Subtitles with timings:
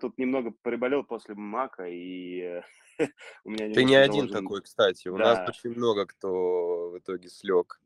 [0.00, 2.62] тут немного приболел после мака, и
[3.44, 5.08] у меня Ты не один такой, кстати.
[5.08, 7.80] У нас очень много кто в итоге слег.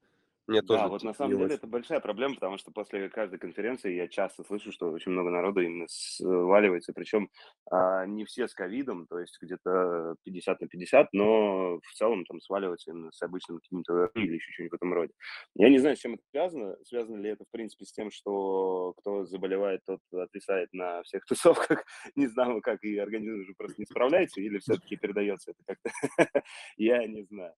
[0.47, 3.95] Мне Да, тоже вот на самом деле это большая проблема, потому что после каждой конференции
[3.95, 7.29] я часто слышу, что очень много народу именно сваливается, причем
[7.71, 12.41] а, не все с ковидом, то есть где-то 50 на 50, но в целом там
[12.41, 15.13] сваливаются именно с обычным каким-то или еще что-нибудь в этом роде.
[15.55, 16.77] Я не знаю, с чем это связано.
[16.85, 21.85] Связано ли это, в принципе, с тем, что кто заболевает, тот отвисает на всех тусовках.
[22.17, 25.91] Не знаю, как и организм уже просто не справляется, или все-таки передается это как-то.
[26.77, 27.55] Я не знаю.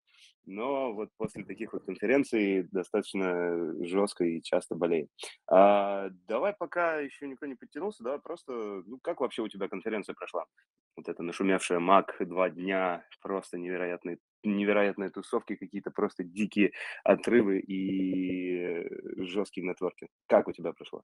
[0.47, 5.09] Но вот после таких вот конференций достаточно жестко и часто болеем.
[5.49, 8.53] А, давай, пока еще никто не подтянулся, давай просто,
[8.87, 10.47] ну, как вообще у тебя конференция прошла?
[10.97, 16.73] Вот это нашумевшая МАК, два дня, просто невероятные, невероятные тусовки, какие-то просто дикие
[17.05, 18.89] отрывы и
[19.27, 20.11] жесткий нетворкинг.
[20.27, 21.03] Как у тебя прошло?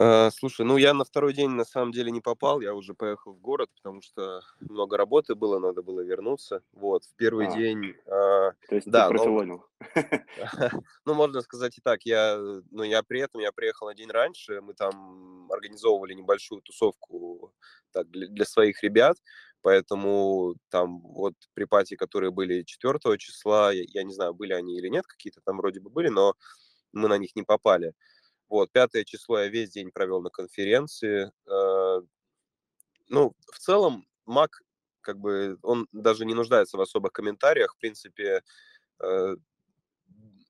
[0.00, 3.32] А, слушай, ну я на второй день на самом деле не попал, я уже поехал
[3.32, 6.62] в город, потому что много работы было, надо было вернуться.
[6.72, 9.64] Вот, в первый А, день, а, то есть ты да, но профилонил.
[11.04, 12.02] Ну, можно сказать и так.
[12.04, 14.60] Я, э, ну, я при этом я приехал на день раньше.
[14.60, 17.52] Мы там организовывали небольшую тусовку
[17.92, 19.16] так, для, для своих ребят.
[19.62, 24.78] Поэтому там вот при пати, которые были 4 числа, я, я не знаю, были они
[24.78, 26.34] или нет, какие-то там вроде бы были, но
[26.92, 27.94] мы на них не попали.
[28.48, 31.30] Вот, пятое число я весь день провел на конференции.
[31.46, 32.00] Э,
[33.08, 34.48] Ну, в целом, Mac,
[35.00, 37.74] как бы, он даже не нуждается в особых комментариях.
[37.74, 38.42] В принципе,
[39.00, 39.36] э,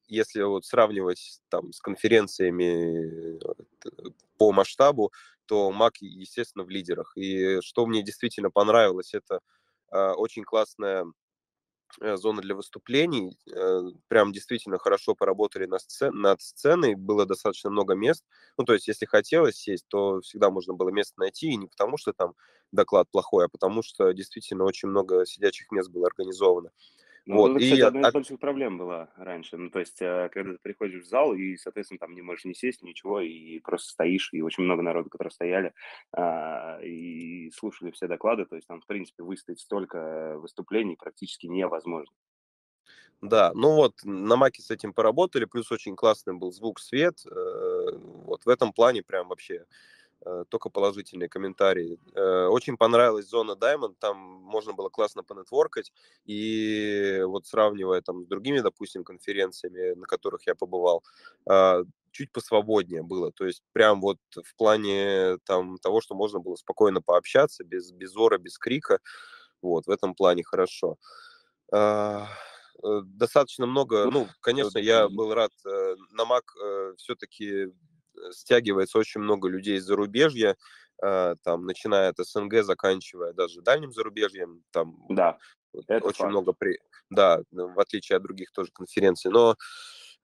[0.09, 5.13] если вот сравнивать там с конференциями э, по масштабу,
[5.47, 7.13] то Mac, естественно, в лидерах.
[7.17, 9.41] И что мне действительно понравилось, это
[9.91, 11.07] очень классная
[12.01, 13.39] зона для выступлений.
[13.53, 18.25] Э, Прям действительно хорошо поработали на сцен, над сценой, было достаточно много мест.
[18.59, 21.97] Ну, то есть, если хотелось сесть, то всегда можно было место найти, и не потому,
[21.99, 22.35] что там
[22.73, 26.71] доклад плохой, а потому что действительно очень много сидячих мест было организовано.
[27.31, 29.59] Ну, вот это, и кстати, от- одна из от- больших проблем была раньше.
[29.59, 32.55] Ну, то есть, э, когда ты приходишь в зал и, соответственно, там не можешь не
[32.55, 35.75] сесть, ничего, и просто стоишь, и очень много народу, которые стояли,
[36.17, 42.15] а, и слушали все доклады, то есть там, в принципе, выстоять столько выступлений практически невозможно.
[43.21, 47.23] Да, ну вот на Маке с этим поработали, плюс очень классный был звук, свет.
[47.27, 49.67] э, Вот в этом плане прям вообще
[50.51, 51.99] только положительные комментарии.
[52.15, 55.93] Э, Очень понравилась зона Diamond, там можно было классно понетворкать,
[56.27, 61.03] и вот сравнивая там с другими, допустим, конференциями, на которых я побывал,
[61.49, 66.57] а, чуть посвободнее было, то есть прям вот в плане там того, что можно было
[66.57, 68.99] спокойно пообщаться, без, без ора, без крика,
[69.63, 70.97] вот, в этом плане хорошо.
[71.73, 72.27] А,
[72.83, 76.45] э, Достаточно много, Ну, э, конечно, я был рад, э, на Мак
[76.97, 77.69] все-таки
[78.31, 80.57] стягивается очень много людей из зарубежья,
[81.03, 85.39] а, там, начиная от СНГ, заканчивая даже дальним зарубежьем, там да,
[85.87, 86.31] это очень факт.
[86.31, 86.79] много, при...
[87.11, 89.55] да, ну, в отличие от других тоже конференций, но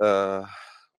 [0.03, 0.43] э,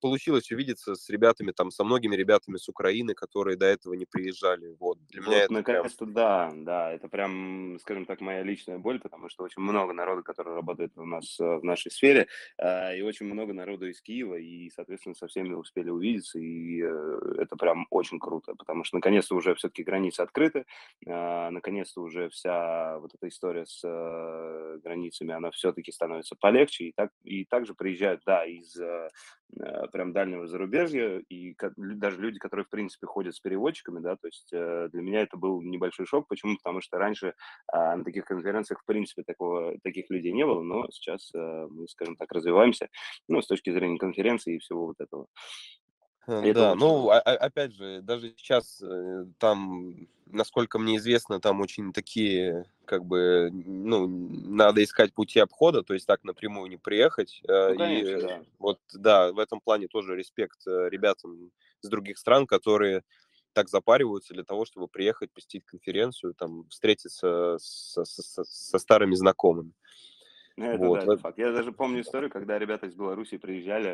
[0.05, 4.75] получилось увидеться с ребятами, там, со многими ребятами с Украины, которые до этого не приезжали,
[4.79, 8.77] вот, для меня Вот, это прям, наконец-то, да, да, это прям, скажем так, моя личная
[8.77, 12.27] боль, потому что очень много народу, который работает у нас э, в нашей сфере,
[12.59, 17.19] а, и очень много народу из Киева, и, соответственно, со всеми успели увидеться, и э,
[17.39, 20.67] это прям очень круто, потому что, наконец-то, уже все-таки границы открыты,
[21.07, 26.91] а, наконец-то уже вся вот эта история с э, границами, она все-таки становится полегче, и,
[26.91, 28.77] так, и также приезжают, да, из
[29.91, 34.51] прям дальнего зарубежья, и даже люди, которые, в принципе, ходят с переводчиками, да, то есть
[34.51, 36.28] э, для меня это был небольшой шок.
[36.28, 36.57] Почему?
[36.57, 37.33] Потому что раньше
[37.72, 41.88] а, на таких конференциях, в принципе, такого, таких людей не было, но сейчас э, мы,
[41.88, 42.89] скажем так, развиваемся,
[43.28, 45.28] ну, с точки зрения конференции и всего вот этого.
[46.41, 50.97] И это Да, очень ну, а- а- опять же, даже сейчас э, там, насколько мне
[50.97, 56.69] известно, там очень такие, как бы, ну, надо искать пути обхода, то есть так напрямую
[56.69, 57.41] не приехать.
[57.47, 58.46] э, Ну, И конечно, э, да.
[58.59, 61.52] вот, да, в этом плане тоже респект э, ребятам
[61.82, 63.03] с других стран, которые
[63.53, 69.72] так запариваются для того, чтобы приехать, посетить конференцию, там, встретиться со, со- со- старыми знакомыми.
[70.58, 71.02] Это Вот.
[71.02, 71.38] да, это факт.
[71.38, 73.90] Я даже помню историю, когда ребята из Беларуси приезжали,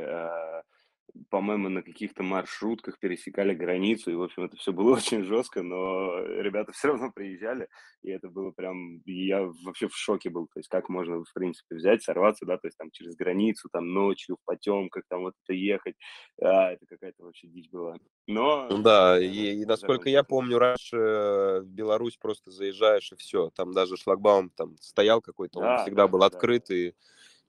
[1.30, 6.20] по-моему, на каких-то маршрутках пересекали границу, и, в общем, это все было очень жестко, но
[6.20, 7.68] ребята все равно приезжали,
[8.02, 9.02] и это было прям...
[9.06, 12.68] Я вообще в шоке был, то есть как можно, в принципе, взять, сорваться, да, то
[12.68, 15.96] есть там через границу, там ночью, в потемках, там вот это ехать,
[16.42, 17.96] а, это какая-то вообще дичь была.
[18.28, 23.50] Но, Ну Да, и, и насколько я помню, раньше в Беларусь просто заезжаешь и все.
[23.56, 26.38] Там даже шлагбаум там стоял какой-то, он Да, всегда да, был да, да.
[26.38, 26.94] открыт и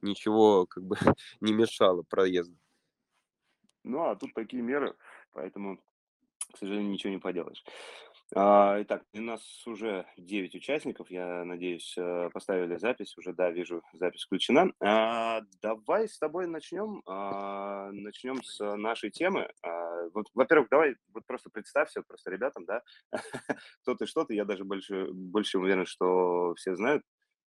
[0.01, 0.97] ничего как бы
[1.41, 2.57] не мешало проезду.
[3.85, 4.95] Ну, а тут такие меры,
[5.33, 5.79] поэтому,
[6.53, 7.65] к сожалению, ничего не поделаешь.
[8.35, 11.11] А, итак, у нас уже 9 участников.
[11.11, 13.17] Я надеюсь, э, поставили запись.
[13.19, 14.73] Уже, да, вижу, запись включена.
[14.81, 17.03] А, давай с тобой начнем.
[17.07, 19.51] А, начнем с нашей темы.
[20.35, 22.83] Во-первых, давай вот просто представься просто ребятам, да,
[23.83, 24.35] кто ты, что ты.
[24.35, 27.03] Я даже больше, больше уверен, что все знают,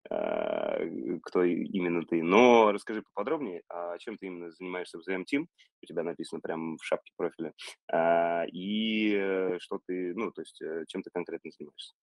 [0.07, 2.21] кто именно ты.
[2.21, 5.45] Но расскажи поподробнее, а чем ты именно занимаешься в ZM Team.
[5.81, 7.53] У тебя написано прямо в шапке профиля.
[7.91, 11.93] А, и э, что ты, ну, то есть, э, чем ты конкретно занимаешься.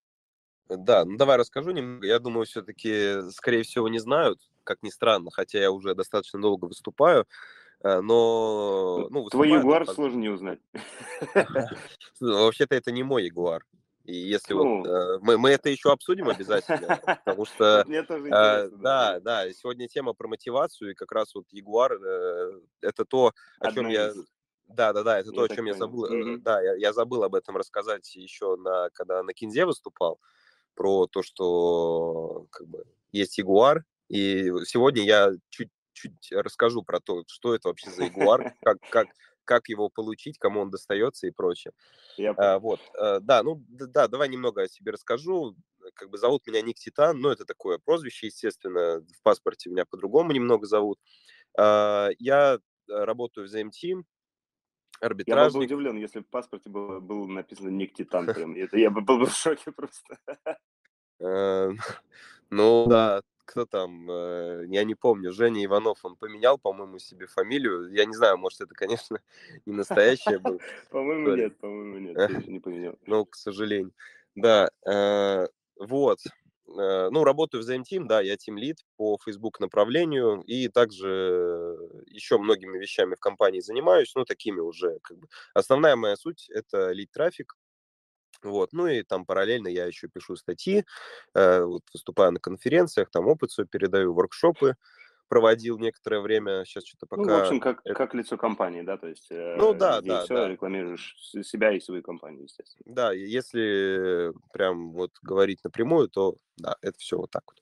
[0.69, 2.07] Да, ну давай расскажу немного.
[2.07, 6.67] Я думаю, все-таки, скорее всего, не знают, как ни странно, хотя я уже достаточно долго
[6.67, 7.27] выступаю.
[7.83, 10.61] Э, но, ну, Твой Ягуар сложно не узнать.
[12.21, 13.65] Вообще-то это не мой Ягуар.
[14.05, 19.21] И если ну, вот э, мы, мы это еще обсудим обязательно, потому что э, да,
[19.21, 23.89] да, сегодня тема про мотивацию, и как раз вот Ягуар э, это то, о чем
[23.89, 24.13] я
[24.67, 28.15] да, да, да, это то, о чем я забыл, да, я, забыл об этом рассказать
[28.15, 30.19] еще на, когда на Кинзе выступал,
[30.75, 37.23] про то, что как бы есть Ягуар, и сегодня я чуть чуть расскажу про то,
[37.27, 39.09] что это вообще за Ягуар, как, как,
[39.45, 41.73] как его получить, кому он достается и прочее.
[42.17, 45.57] Я а, вот, а, да, ну да, давай немного о себе расскажу.
[45.95, 50.33] Как бы зовут меня Ник Титан, ну это такое прозвище, естественно, в паспорте меня по-другому
[50.33, 50.99] немного зовут.
[51.59, 52.59] А, я
[52.89, 54.03] работаю в ZMT,
[55.01, 55.45] арбитражник.
[55.45, 58.55] Я был бы удивлен, если в паспорте было, было написано Ник Титан прям.
[58.55, 60.19] Это я бы был бы в шоке просто.
[62.55, 63.23] Ну да,
[63.53, 67.93] кто там, э, я не помню, Женя Иванов, он поменял, по-моему, себе фамилию.
[67.93, 69.21] Я не знаю, может, это, конечно,
[69.67, 70.57] не настоящая была.
[70.91, 72.17] По-моему, нет, по-моему, нет,
[72.49, 72.95] не поменял.
[73.07, 73.93] Ну, к сожалению.
[74.35, 75.47] Да, э,
[75.77, 76.21] вот.
[76.67, 81.77] Э, ну, работаю в ZM да, я тим лид по Facebook направлению и также
[82.07, 85.29] еще многими вещами в компании занимаюсь, ну, такими уже, как бы.
[85.53, 87.59] Основная моя суть– это лид-трафик,
[88.45, 88.73] вот.
[88.73, 90.85] Ну и там параллельно я еще пишу статьи,
[91.35, 94.77] э, вот, выступаю на конференциях, там опыт свой передаю, воркшопы
[95.29, 97.23] проводил некоторое время, сейчас что-то пока...
[97.23, 100.49] Ну, в общем, как, как лицо компании, да, то есть ну, да, да, все, да.
[100.49, 102.95] рекламируешь себя и свою компанию, естественно.
[102.95, 107.61] Да, если прям вот говорить напрямую, то да, это все вот так вот.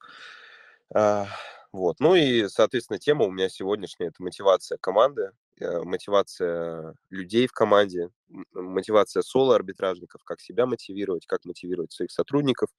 [0.92, 1.28] А,
[1.72, 2.00] вот.
[2.00, 5.30] Ну и, соответственно, тема у меня сегодняшняя– это мотивация команды, э,
[5.60, 8.10] мотивация людей в команде,
[8.52, 12.70] мотивация соло-арбитражников, как себя мотивировать, как мотивировать своих сотрудников,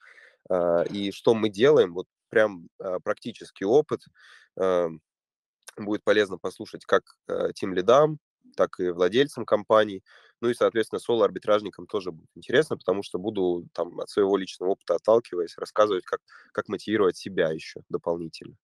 [0.49, 4.01] а, и что мы делаем, вот прям а, практический опыт.
[5.77, 8.19] Будет полезно послушать как э, тем лидам,
[8.57, 10.03] так и владельцам компаний.
[10.41, 14.95] Ну и, соответственно, соло-арбитражникам тоже будет интересно, потому что буду там от своего личного опыта
[14.95, 16.19] отталкиваясь, рассказывать, как,
[16.51, 18.55] как мотивировать себя еще дополнительно.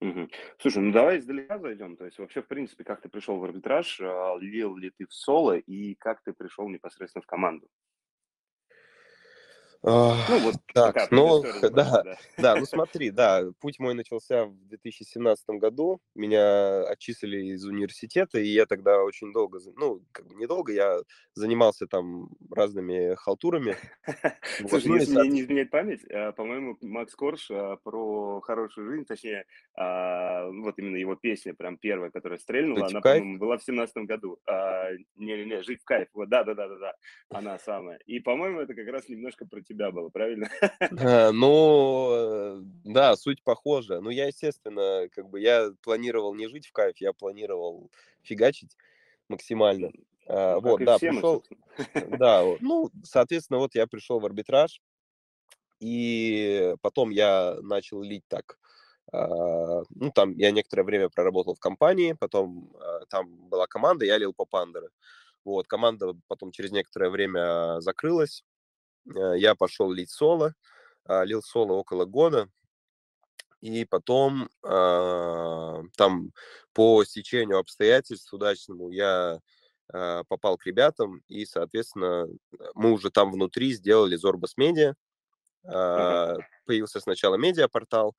[0.00, 0.30] Мгм.
[0.58, 1.96] Слушай, ну давай издалека зайдем.
[1.96, 5.12] То есть вообще, в принципе, как ты пришел в арбитраж, а, лил ли ты в
[5.12, 7.68] соло и как ты пришел непосредственно в команду?
[9.82, 15.50] Ну, вот так, ну, да, да, да, ну смотри, да, путь мой начался в 2017
[15.50, 20.98] году, меня отчислили из университета, и я тогда очень долго, ну, как бы недолго, я
[21.34, 23.76] занимался там разными халтурами.
[24.68, 29.04] Слушай, ну, если мне не изменять память, а, по-моему, Макс Корж а, про хорошую жизнь,
[29.04, 29.44] точнее,
[29.76, 34.38] а, вот именно его песня, прям первая, которая стрельнула, она, по-моему, была в семнадцатом году.
[35.16, 36.94] Не-не-не, «Жить в кайф», вот, да-да-да-да,
[37.28, 37.98] она самая.
[38.06, 40.48] И, по-моему, это как раз немножко про тебя было, правильно?
[40.80, 44.00] Э, ну, э, да, суть похожа.
[44.00, 47.90] Ну, я, естественно, как бы я планировал не жить в кайф, я планировал
[48.22, 48.76] фигачить
[49.28, 49.90] максимально.
[50.26, 51.44] А, ну, вот, да, пришел,
[52.18, 54.82] да, ну, соответственно, вот я пришел в арбитраж,
[55.80, 58.58] и потом я начал лить так.
[59.10, 62.76] Ну, там я некоторое время проработал в компании, потом
[63.08, 64.90] там была команда, я лил по пандеры.
[65.44, 68.57] Вот, команда потом через некоторое время закрылась, Э,
[69.14, 70.54] я пошел лить соло,
[71.04, 72.48] а, лил соло около года,
[73.60, 76.32] и потом э, там
[76.72, 79.40] по стечению обстоятельств удачному я
[79.92, 82.28] э, попал к ребятам, и, соответственно,
[82.74, 84.94] мы уже там внутри сделали Зорбас Медиа.
[85.64, 86.36] Э,
[86.66, 88.14] появился сначала медиапортал,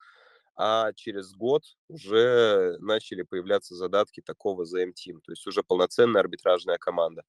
[0.56, 6.76] а через год уже начали появляться задатки такого ZM Team, то есть уже полноценная арбитражная
[6.76, 7.22] команда.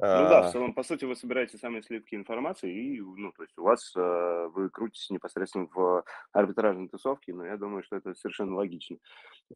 [0.00, 0.52] Ну да, в а.
[0.52, 4.48] целом, по сути, вы собираете самые сливки информации, и, ну, то есть у вас, э,
[4.54, 8.98] вы крутитесь непосредственно в арбитражной тусовке, но я думаю, что это совершенно логично,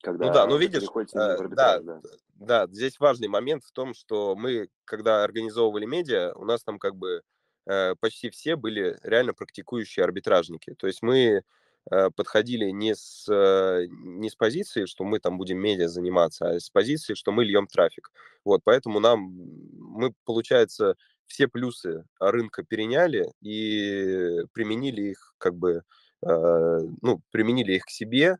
[0.03, 2.01] когда Ну да, ну видишь, э, да, да.
[2.35, 6.97] да, здесь важный момент в том, что мы, когда организовывали медиа, у нас там как
[6.97, 7.23] бы
[7.67, 10.75] э, почти все были реально практикующие арбитражники.
[10.75, 11.45] То есть мы
[11.91, 16.71] подходили не с, э, не с позиции, что мы там будем медиа заниматься, а с
[16.71, 18.11] позиции, что мы льем трафик.
[18.45, 19.33] Вот, поэтому нам,
[19.79, 20.97] мы, получается,
[21.27, 25.83] все плюсы рынка переняли и применили их как бы,
[26.23, 28.39] э, ну, применили их к себе,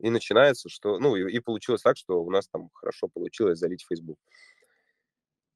[0.00, 3.86] и начинается, что, ну, и, и получилось так, что у нас там хорошо получилось залить
[3.88, 4.18] Facebook.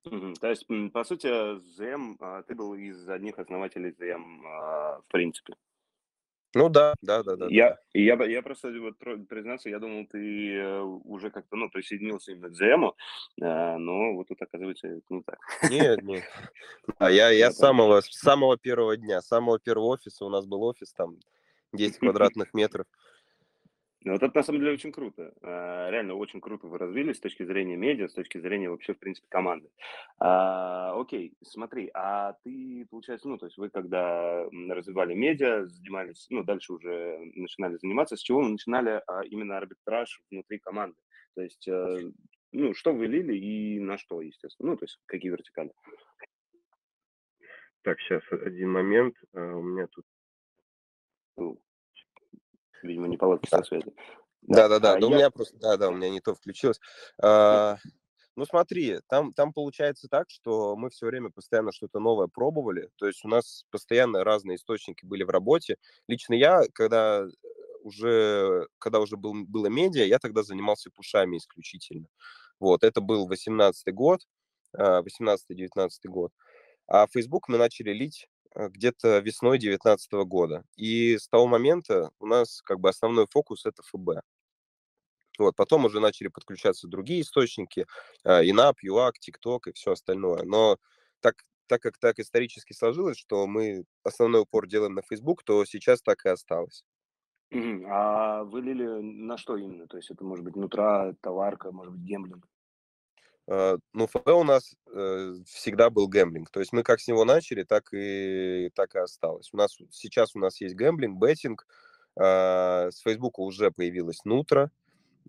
[0.05, 5.55] То есть, по сути, ZM, а, ты был из одних основателей ZM, а, в принципе.
[6.57, 8.97] Ну да, да, да, да, Я, я, я просто вот
[9.29, 12.93] признаться, я думал, ты э, уже как-то, ну, присоединился именно к ZM,
[13.43, 15.39] а, но вот тут оказывается это не так.
[15.71, 16.25] Нет, нет.
[16.99, 20.63] А я, я с самого, самого первого дня, с самого первого офиса, у нас был
[20.63, 21.19] офис там
[21.75, 22.87] 10 квадратных метров.
[24.07, 25.35] Ну, вот это на самом деле очень круто.
[25.43, 29.01] А, реально очень круто вы развились с точки зрения медиа, с точки зрения вообще, в
[29.01, 29.69] принципе, команды.
[30.21, 36.45] А, окей, смотри, а ты, получается, ну, то есть вы когда развивали медиа, занимались, ну,
[36.45, 40.97] дальше уже начинали заниматься, с чего вы начинали а, именно арбитраж внутри команды?
[41.35, 41.99] То есть, а,
[42.53, 44.71] ну, что вы лили и на что, естественно?
[44.71, 45.73] Ну, то есть какие вертикали?
[47.83, 49.17] Так, сейчас один момент.
[49.35, 50.05] А, у меня тут
[52.87, 53.95] видимо, не неполадки со связью.
[54.43, 55.07] Да-да-да, а да, я...
[55.07, 56.81] у меня просто, да-да, у меня не то включилось.
[57.21, 57.79] А,
[58.37, 63.07] ну смотри, там, там получается так, что мы все время постоянно что-то новое пробовали, то
[63.07, 65.77] есть у нас постоянно разные источники были в работе.
[66.07, 67.27] Лично я, когда
[67.83, 72.07] уже, когда уже был, было медиа, я тогда занимался пушами исключительно.
[72.61, 74.21] Вот, это был 18 год,
[74.77, 75.07] 18-19
[75.77, 76.33] а, год.
[76.89, 80.65] А Facebook мы начали лить Э, где-то весной 2019 года.
[80.77, 84.23] И с того момента у нас как бы основной фокус это ФБ.
[85.39, 87.87] Вот, потом уже начали подключаться другие источники,
[88.25, 90.43] Инап, ЮАК, ТикТок и все остальное.
[90.45, 90.79] Но
[91.21, 91.35] так,
[91.67, 96.25] так как так исторически сложилось, что мы основной упор делаем на Facebook, то сейчас так
[96.25, 96.85] и осталось.
[97.53, 99.87] А вы лили на что именно?
[99.87, 102.47] То есть это может быть нутра, товарка, может быть гемблинг?
[103.49, 106.51] А, ну, ФБ у нас э, всегда был гэмблинг.
[106.51, 109.51] То есть мы как с него начали, так и, так и осталось.
[109.53, 111.67] У нас сейчас у нас есть гэмблинг, беттинг.
[112.17, 114.71] Э, с Фейсбука уже появилась Нутра.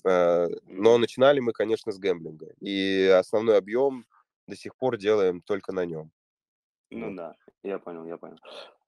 [0.03, 2.53] Э, но начинали мы, конечно, с гэмблинга.
[2.59, 4.05] И основной объем
[4.47, 6.11] до сих пор делаем только на нем.
[6.89, 8.37] Ну да, я понял, я понял.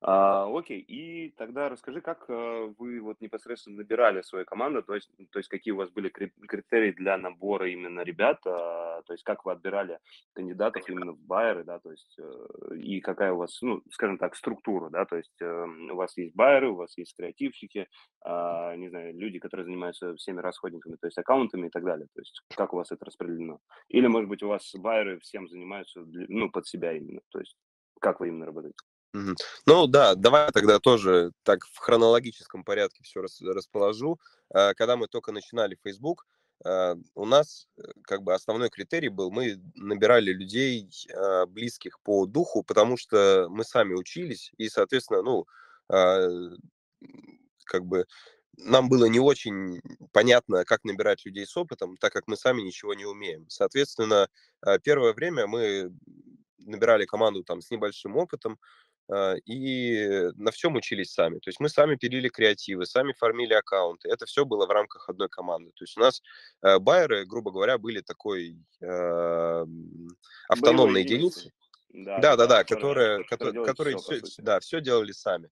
[0.02, 5.10] А, окей, и тогда расскажи, как э, вы вот непосредственно набирали свою команду, то есть,
[5.30, 9.44] то есть какие у вас были критерии для набора именно ребят, а, то есть как
[9.44, 10.00] вы отбирали
[10.34, 14.38] кандидатов именно в байеры, да, то есть э, и какая у вас, ну, скажем так,
[14.38, 17.90] структура, да, то есть э, у вас есть байеры, у вас есть креативщики,
[18.22, 22.22] а, не знаю, люди, которые занимаются всеми расходниками, то есть аккаунтами и так далее, то
[22.22, 23.60] есть как у вас это распределено?
[23.90, 27.58] Или, может быть, у вас байеры всем занимаются, ну, под себя именно, то есть
[28.00, 28.89] как вы именно работаете?
[29.66, 34.20] Ну да, давай тогда тоже так в хронологическом порядке все рас, расположу.
[34.54, 36.28] А, когда мы только начинали Facebook,
[36.64, 40.90] а, у нас э, как бы основной критерий был, мы набирали людей
[41.48, 45.46] близких по духу, потому что мы сами учились, и, соответственно, ну,
[47.66, 48.06] как бы
[48.58, 52.94] нам было не очень понятно, как набирать людей с опытом, так как мы сами ничего
[52.94, 53.50] не умеем.
[53.50, 54.28] Соответственно,
[54.84, 55.92] первое время мы
[56.60, 58.60] набирали команду там с небольшим опытом,
[59.46, 61.40] и на всем учились сами.
[61.40, 64.10] То есть мы сами пилили креативы, сами формили аккаунты.
[64.10, 65.72] Это все было в рамках одной команды.
[65.72, 66.22] То есть у нас
[66.62, 69.66] э, байеры, грубо говоря, были такой э,
[70.48, 71.52] автономной единицей.
[71.90, 75.50] Да, да, да, да, которые, которые, которые все, все, да, все делали сами.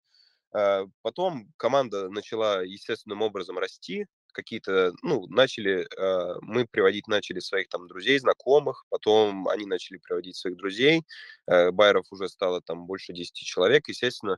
[0.56, 4.06] Э, потом команда начала естественным образом расти,
[4.38, 10.36] какие-то, ну, начали, э, мы приводить начали своих там друзей, знакомых, потом они начали приводить
[10.36, 11.02] своих друзей,
[11.48, 14.38] э, байеров уже стало там больше 10 человек, естественно,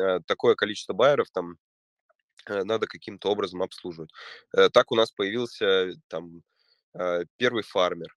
[0.00, 1.56] э, такое количество байеров там
[2.46, 4.10] э, надо каким-то образом обслуживать.
[4.56, 6.42] Э, так у нас появился там
[6.94, 8.16] э, первый фармер.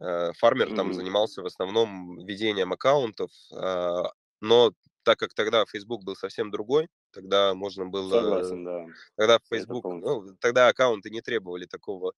[0.00, 0.76] Э, фармер mm-hmm.
[0.76, 4.02] там занимался в основном ведением аккаунтов, э,
[4.40, 4.72] но
[5.10, 8.20] так как тогда Facebook был совсем другой, тогда можно было...
[8.20, 8.86] Согласен, да.
[9.16, 12.12] Тогда Facebook, ну, тогда аккаунты не требовали такого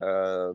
[0.00, 0.54] э,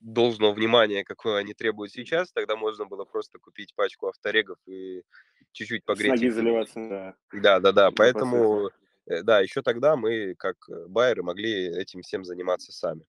[0.00, 5.04] должного внимания, какое они требуют сейчас, тогда можно было просто купить пачку авторегов и
[5.52, 6.20] чуть-чуть погреть.
[6.20, 7.14] С заливаться, да.
[7.32, 8.68] Да, да, да, поэтому,
[9.06, 10.56] э, да, еще тогда мы, как
[10.88, 13.06] байеры, могли этим всем заниматься сами.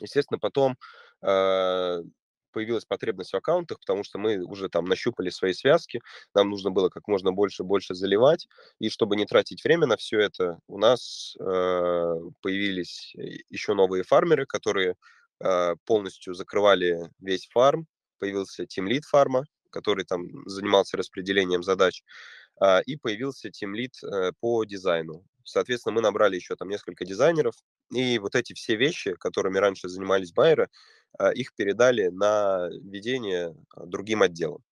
[0.00, 0.78] Естественно, потом
[1.20, 2.02] э,
[2.52, 6.00] появилась потребность в аккаунтах, потому что мы уже там нащупали свои связки,
[6.34, 8.46] нам нужно было как можно больше больше заливать,
[8.78, 13.14] и чтобы не тратить время на все это, у нас э, появились
[13.48, 14.96] еще новые фармеры, которые
[15.40, 17.86] э, полностью закрывали весь фарм,
[18.18, 22.02] появился тимлит фарма, который там занимался распределением задач,
[22.60, 25.24] э, и появился тимлит э, по дизайну.
[25.44, 27.54] Соответственно, мы набрали еще там несколько дизайнеров,
[27.90, 30.68] и вот эти все вещи, которыми раньше занимались байеры,
[31.32, 34.62] их передали на ведение а, другим отделам.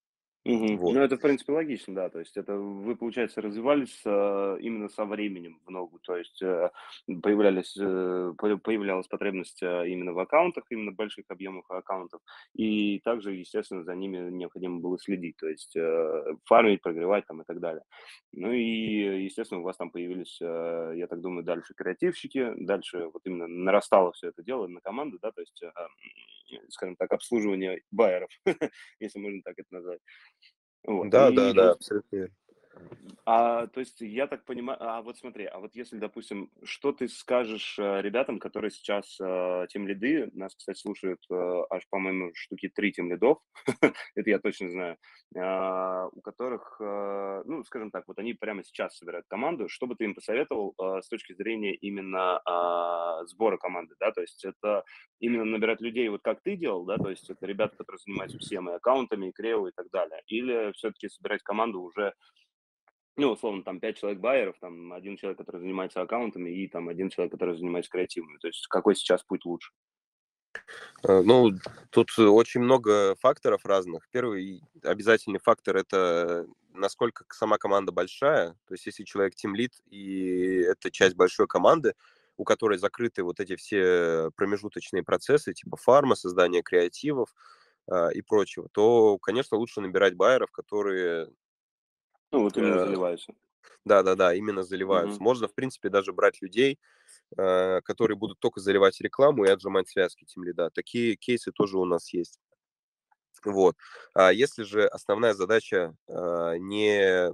[0.47, 0.79] Мгм.
[0.79, 0.95] Вот.
[0.95, 2.09] Ну, это, в принципе, логично, да.
[2.09, 5.99] То есть это вы, получается, развивались, а, именно со временем в ногу.
[6.05, 6.71] То есть, э,
[7.23, 12.21] появлялись, э, по появлялась потребность, а, именно в аккаунтах, именно больших объемах аккаунтов.
[12.55, 17.45] И также, естественно, за ними необходимо было следить, то есть, э, фармить, прогревать там и
[17.45, 17.83] так далее.
[18.33, 23.23] Ну и, естественно, у вас там появились, э, я так думаю, дальше креативщики, дальше вот
[23.25, 25.73] именно нарастало все это дело на команду, да, то есть, м,
[26.71, 28.31] скажем так, обслуживание байеров,
[29.01, 30.01] если можно так это назвать.
[30.87, 32.35] Вот, Да, и да, да, абсолютно верно.
[33.29, 37.09] А, то есть я так понимаю, а вот смотри, а вот если, допустим, что ты
[37.09, 42.93] скажешь э, ребятам, которые сейчас э, тимлиды, нас, кстати, слушают э, аж, по-моему, штуки три
[42.93, 43.39] тимлидов,
[44.15, 44.97] это я точно знаю,
[45.37, 49.97] а, у которых, э, ну, скажем так, вот они прямо сейчас собирают команду, что бы
[49.97, 54.85] ты им посоветовал э, с точки зрения именно а, сбора команды, да, то есть это
[55.19, 58.71] именно набирать людей, вот как ты делал, да, то есть это ребята, которые занимаются всем,
[58.71, 62.15] и аккаунтами, и крео, и так далее, или все-таки собирать команду уже
[63.17, 67.09] ну, условно, там 5 человек байеров, там один человек, который занимается аккаунтами, и там один
[67.11, 68.39] человек, который занимается креативами.
[68.39, 69.73] То есть какой сейчас путь лучше?
[71.07, 71.51] Э, ну,
[71.91, 74.09] тут очень много факторов разных.
[74.11, 78.51] Первый обязательный фактор- это насколько сама команда большая.
[78.67, 81.95] То есть если человек тимлид, и это часть большой команды,
[82.37, 87.35] у которой закрыты вот эти все промежуточные процессы, типа фарма, создания креативов,
[87.89, 91.31] а, и прочего, то, конечно, лучше набирать байеров, которые
[92.33, 93.33] Ну, вот именно э, заливаются.
[93.85, 95.23] да-да-да, именно заливаются.
[95.23, 96.79] Можно, в принципе, даже брать людей,
[97.37, 100.71] э, которые будут только заливать рекламу и отжимать связки тимлида.
[100.71, 102.41] Такие кейсы тоже у нас есть.
[103.45, 103.77] Вот.
[104.15, 107.31] А если же основная задача а, не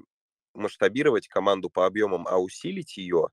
[0.54, 3.28] масштабировать команду по объемам, а усилить ее,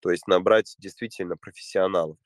[0.00, 2.18] то есть набрать действительно профессионалов,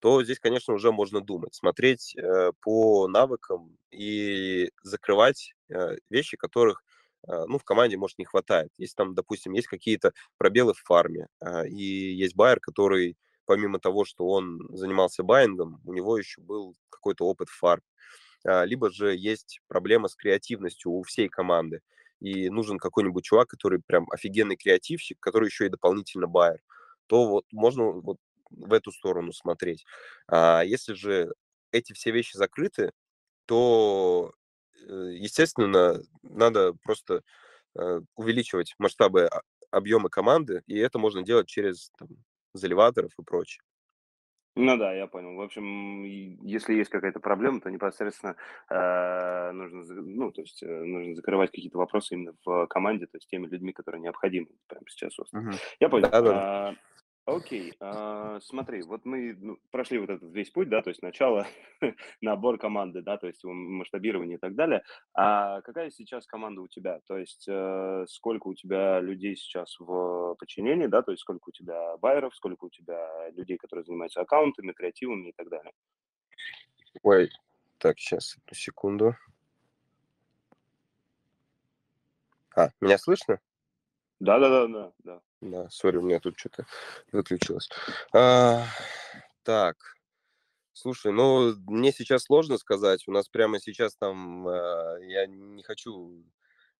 [0.00, 6.84] то здесь, конечно, уже можно думать, смотреть э, по навыкам и закрывать э, вещи, которых
[6.84, 6.93] э,
[7.26, 8.70] ну, в команде, может, не хватает.
[8.78, 14.04] Если там, допустим, есть какие-то пробелы в фарме, э, и есть байер, который, помимо того,
[14.04, 17.84] что он занимался байингом, у него еще был какой-то опыт в фарме
[18.46, 21.80] а, либо же есть проблема с креативностью у всей команды,
[22.20, 26.60] и нужен какой-нибудь чувак, который прям офигенный креативщик, который еще и дополнительно байер,
[27.06, 28.18] то вот можно вот
[28.50, 29.84] в эту сторону смотреть.
[30.28, 31.32] А если же
[31.72, 32.92] эти все вещи закрыты,
[33.46, 34.43] то, э,
[34.86, 37.22] естественно, надо просто
[37.78, 42.08] э, увеличивать масштабы, а, объемы команды, и это можно делать через там,
[42.52, 43.62] заливаторов и прочее.
[44.56, 45.34] Ну да, я понял.
[45.34, 48.36] В общем, если есть какая-то проблема, то непосредственно
[48.70, 53.28] э, нужно, ну, то есть э, нужно закрывать какие-то вопросы именно в команде, то есть
[53.28, 55.16] теми людьми, которые необходимы прямо сейчас.
[55.32, 55.54] Мгм.
[55.80, 56.08] Я понял.
[56.08, 56.68] Да-да-да.
[56.68, 56.74] А,
[57.26, 61.46] Окей, а, смотри, вот мы ну, прошли вот этот весь путь, да, то есть начало,
[62.20, 64.82] набор команды, да, то есть масштабирование и так далее.
[65.14, 67.00] А какая сейчас команда у тебя?
[67.06, 71.52] То есть э, сколько у тебя людей сейчас в подчинении, да, то есть сколько у
[71.52, 75.72] тебя байеров, сколько у тебя людей, которые занимаются аккаунтами, креативами и так далее.
[77.02, 77.30] Ой,
[77.78, 79.16] так, сейчас, секунду.
[82.54, 83.40] А, меня слышно?
[84.20, 85.20] Да-да-да, да, да.
[85.40, 86.66] Да, сори, у меня тут что-то
[87.12, 87.68] выключилось.
[88.14, 88.64] А,
[89.42, 89.76] так,
[90.72, 93.04] слушай, ну, мне сейчас сложно сказать.
[93.06, 96.24] У нас прямо сейчас там, а, я не хочу,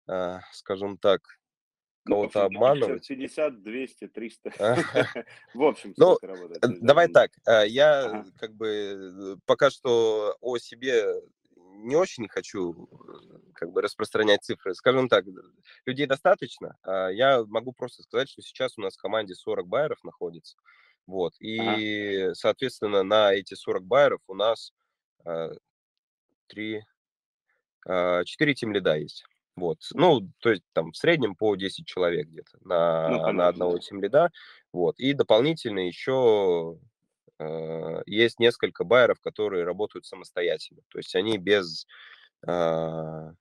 [0.06, 1.20] а, скажем так,
[2.06, 3.08] Ну, кого-то 50, обманывать.
[3.08, 4.52] 50, 200, 300.
[4.58, 4.74] А,
[5.54, 6.64] В общем, Ну, работает?
[6.64, 11.04] э, да, давай так, а, я как бы э, пока что о себе
[11.84, 14.74] не очень хочу э, как бы распространять цифры.
[14.74, 15.24] Скажем так,
[15.86, 16.76] людей достаточно.
[16.82, 20.56] а Я могу просто сказать, что сейчас у нас в команде 40 байеров находится.
[21.06, 21.34] Вот.
[21.40, 21.76] Ага.
[21.76, 24.72] И, соответственно, на эти 40 байеров у нас
[25.24, 25.50] а,
[26.46, 26.82] три,
[27.86, 29.24] а, 4 тимлида есть.
[29.56, 29.78] Вот.
[29.92, 33.72] Ну, то есть там в среднем по 10 человек где-то Ну, на, на понятно, одного
[33.74, 33.78] да.
[33.78, 34.32] тимлида.
[34.72, 34.98] Вот.
[34.98, 36.86] И дополнительно еще э,
[38.06, 40.82] есть несколько байеров, которые работают самостоятельно.
[40.88, 41.86] То есть они без,
[42.46, 43.32] а,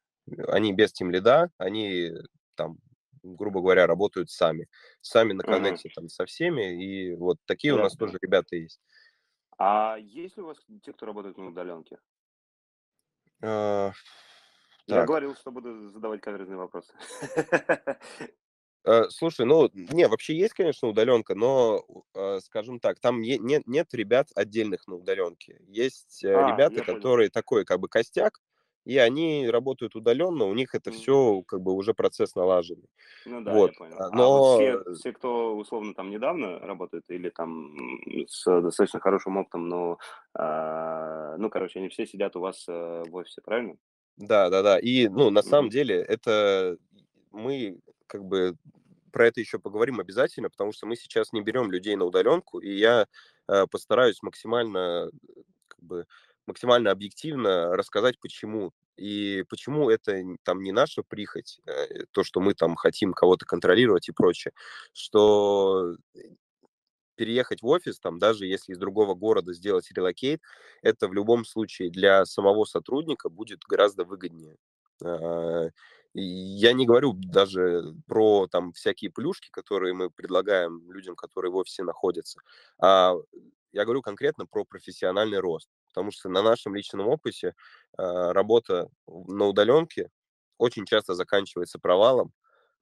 [0.47, 2.11] они без тимлида, они
[2.55, 2.77] там,
[3.23, 4.67] грубо говоря, работают сами.
[5.01, 6.83] Сами на коннекте там со всеми.
[6.83, 8.79] И вот такие у Я нас тоже ребята есть.
[9.57, 11.97] А есть ли у вас те, кто работает на удаленке?
[13.41, 13.91] А,
[14.87, 16.93] Я Так, говорил, что буду задавать каверзные вопросы.
[18.85, 21.83] Э, слушай, ну, не, вообще есть, конечно, удаленка, но,
[22.15, 25.61] э, скажем так, там нет, нет ребят отдельных на удаленке.
[25.67, 27.13] Есть э, А, ребята, я понял.
[27.13, 28.41] которые такой как бы костяк,
[28.85, 32.89] и они работают удаленно, у них это М, все как бы уже процесс налаженный.
[33.25, 33.71] Ну да, Вот.
[33.71, 34.03] я понял.
[34.03, 37.73] А, А вот Но все, все, кто условно там недавно работает или там
[38.27, 39.97] с достаточно хорошим опытом, но,
[40.33, 42.71] а, ну, короче, они все сидят у вас э,
[43.07, 43.75] в офисе, правильно?
[44.17, 44.79] Да, да, да.
[44.79, 46.77] И, ну, на самом деле, это
[47.31, 47.79] мы
[48.13, 48.55] как бы
[49.11, 52.71] про это еще поговорим обязательно, потому что мы сейчас не берем людей на удаленку, и
[52.77, 53.07] я
[53.47, 56.05] э, постараюсь максимально, э, как бы,
[56.47, 58.71] максимально объективно рассказать, почему.
[58.97, 64.09] И почему это там не наша прихоть, э, то, что мы там хотим кого-то контролировать
[64.09, 64.53] и прочее,
[64.93, 65.95] что
[67.15, 70.41] переехать в офис, там, даже если из другого города сделать релокейт,
[70.81, 74.57] это в любом случае для самого сотрудника будет гораздо выгоднее.
[76.15, 81.83] Я не говорю даже про там всякие плюшки, которые мы предлагаем людям, которые в офисе
[81.83, 82.39] находятся,
[82.79, 83.15] а
[83.71, 85.69] я говорю конкретно про профессиональный рост.
[85.87, 87.55] Потому что на нашем личном опыте
[87.97, 90.09] а, работа на удаленке
[90.57, 92.31] очень часто заканчивается провалом,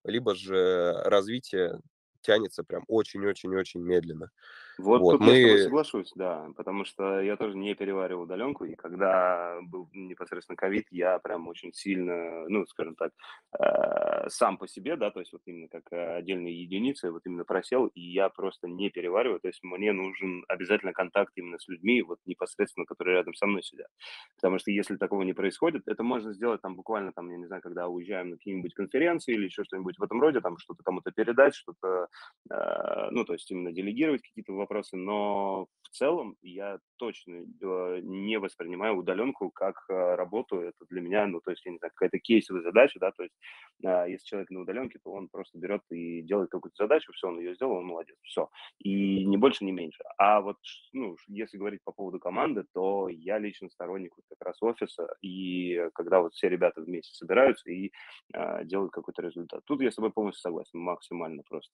[0.03, 1.79] либо же развитие
[2.21, 4.29] тянется прям очень-очень-очень медленно.
[4.77, 8.23] Вот Вот, тут я с тобой мы соглашусь, да, потому что я тоже не перевариваю
[8.23, 13.12] удаленку, и когда был непосредственно ковид, я прям очень сильно, ну, скажем так,
[13.60, 17.43] э, сам по себе, да, то есть вот именно как э, отдельные единицы, вот именно
[17.45, 22.01] просел, и я просто не перевариваю, то есть мне нужен обязательно контакт именно с людьми,
[22.01, 23.88] вот непосредственно, которые рядом со мной сидят,
[24.36, 27.62] потому что если такого не происходит, это можно сделать там буквально, там, я не знаю,
[27.62, 31.55] когда уезжаем на какие-нибудь конференции или еще что-нибудь в этом роде, там что-то кому-то передать,
[31.55, 32.07] что-то
[32.49, 38.39] э, ну, то есть именно делегировать какие-то вопросы, но в целом я точно э, не
[38.39, 40.62] воспринимаю удаленку как э, работу.
[40.62, 43.36] Это для меня, ну, то есть, я не знаю, какая-то кейсовая задача, да, то есть,
[43.84, 47.39] а, если человек на удаленке, то он просто берет и делает какую-то задачу, все, он
[47.39, 48.50] ее сделал, он молодец, все.
[48.80, 50.04] И не больше, не меньше.
[50.17, 50.58] А вот,
[50.93, 55.89] ну, если говорить по поводу команды, то я лично сторонник вот как раз офиса, и
[55.93, 57.91] когда вот все ребята вместе собираются и
[58.34, 59.62] а, делают какой-то результат.
[59.65, 61.74] Тут я с тобой полностью согласен, максимально просто.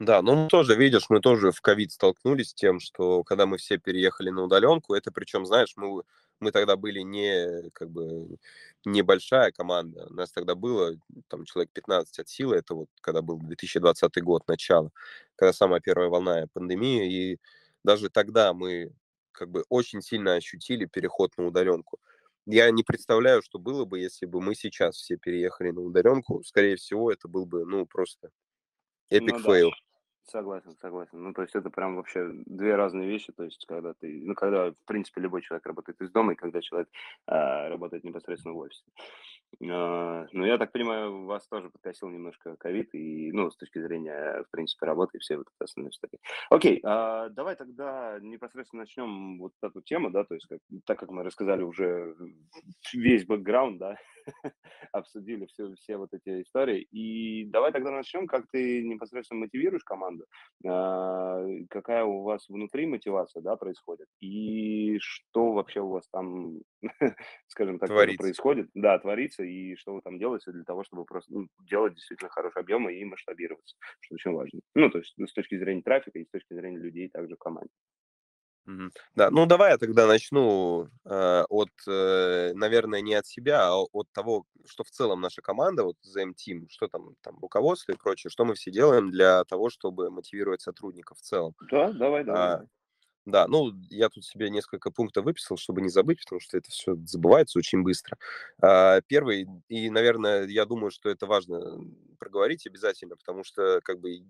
[0.00, 3.56] Да, ну мы тоже, видишь, мы тоже в ковид столкнулись с тем, что когда мы
[3.58, 6.02] все переехали на удаленку, это причем, знаешь, мы,
[6.38, 8.36] мы тогда были не как бы
[8.84, 10.94] небольшая команда, у нас тогда было
[11.26, 14.92] там человек 15 от силы, это вот когда был 2020 год, начало,
[15.34, 17.38] когда самая первая волна пандемии, и
[17.82, 18.92] даже тогда мы
[19.32, 21.98] как бы очень сильно ощутили переход на удаленку.
[22.46, 26.42] Я не представляю, что было бы, если бы мы сейчас все переехали на удаленку.
[26.44, 28.30] Скорее всего, это был бы, ну, просто
[29.10, 29.54] эпик Ну да.
[30.30, 31.22] Согласен, согласен.
[31.22, 33.32] Ну, то есть это прям вообще две разные вещи.
[33.32, 36.60] То есть когда ты, ну, когда, в принципе, любой человек работает из дома, и когда
[36.60, 36.88] человек
[37.26, 38.82] а, работает непосредственно в офисе.
[39.70, 44.44] А, ну, я так понимаю, вас тоже подкосил немножко ковид, и, ну, с точки зрения,
[44.46, 46.20] в принципе, работы и все вот это остальные истории.
[46.50, 51.10] Окей, а, давай тогда непосредственно начнем вот эту тему, да, то есть как, так как
[51.10, 52.14] мы рассказали уже
[52.92, 53.96] весь бэкграунд, да,
[54.92, 56.82] обсудили все, все вот эти истории.
[56.92, 60.24] И давай тогда начнем, как ты непосредственно мотивируешь команду,
[60.66, 66.58] а, какая у вас внутри мотивация, да, происходит, и что вообще у вас там,
[67.48, 68.22] скажем так, Творится.
[68.22, 72.30] происходит, да, творится, и что вы там делаете для того, чтобы просто ну, делать действительно
[72.30, 74.60] хорошие объемы и масштабироваться, что очень важно.
[74.74, 77.38] Ну, то есть ну, с точки зрения трафика и с точки зрения людей также в
[77.38, 77.70] команде.
[79.14, 84.12] Да, ну давай я тогда начну э, от, э, наверное, не от себя, а от
[84.12, 88.30] того, что в целом наша команда, вот ZM Team, что там, там руководство и прочее,
[88.30, 91.54] что мы все делаем для того, чтобы мотивировать сотрудников в целом.
[91.70, 92.68] Да, давай, давай, А, давай.
[93.30, 96.94] Да, ну я тут себе несколько пунктов выписал, чтобы не забыть, потому что это все
[97.06, 98.16] забывается очень быстро.
[98.62, 101.78] А, Первый, и, наверное, я думаю, что это важно
[102.18, 104.20] проговорить обязательно, потому что, как бы,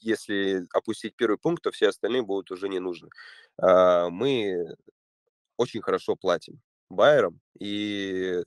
[0.00, 3.10] если опустить первый пункт, то все остальные будут уже не нужны.
[3.60, 4.74] А, Мы
[5.56, 8.42] очень хорошо платим байерам, и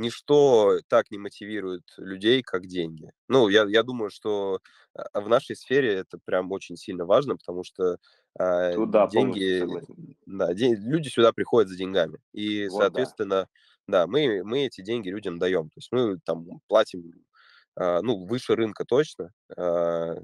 [0.00, 3.12] ничто так не мотивирует людей, как деньги.
[3.28, 4.60] Ну, я, я думаю, что
[4.94, 7.96] а, в нашей сфере это прям очень сильно важно, потому что
[8.38, 12.18] а, Тут да, полностью деньги, да, ден- люди сюда приходят за деньгами.
[12.32, 12.84] И, Вот да.
[12.84, 13.48] соответственно,
[13.86, 15.68] да, мы, мы эти деньги людям даем.
[15.70, 17.12] То есть мы там платим,
[17.76, 20.16] а, ну, выше рынка точно, а,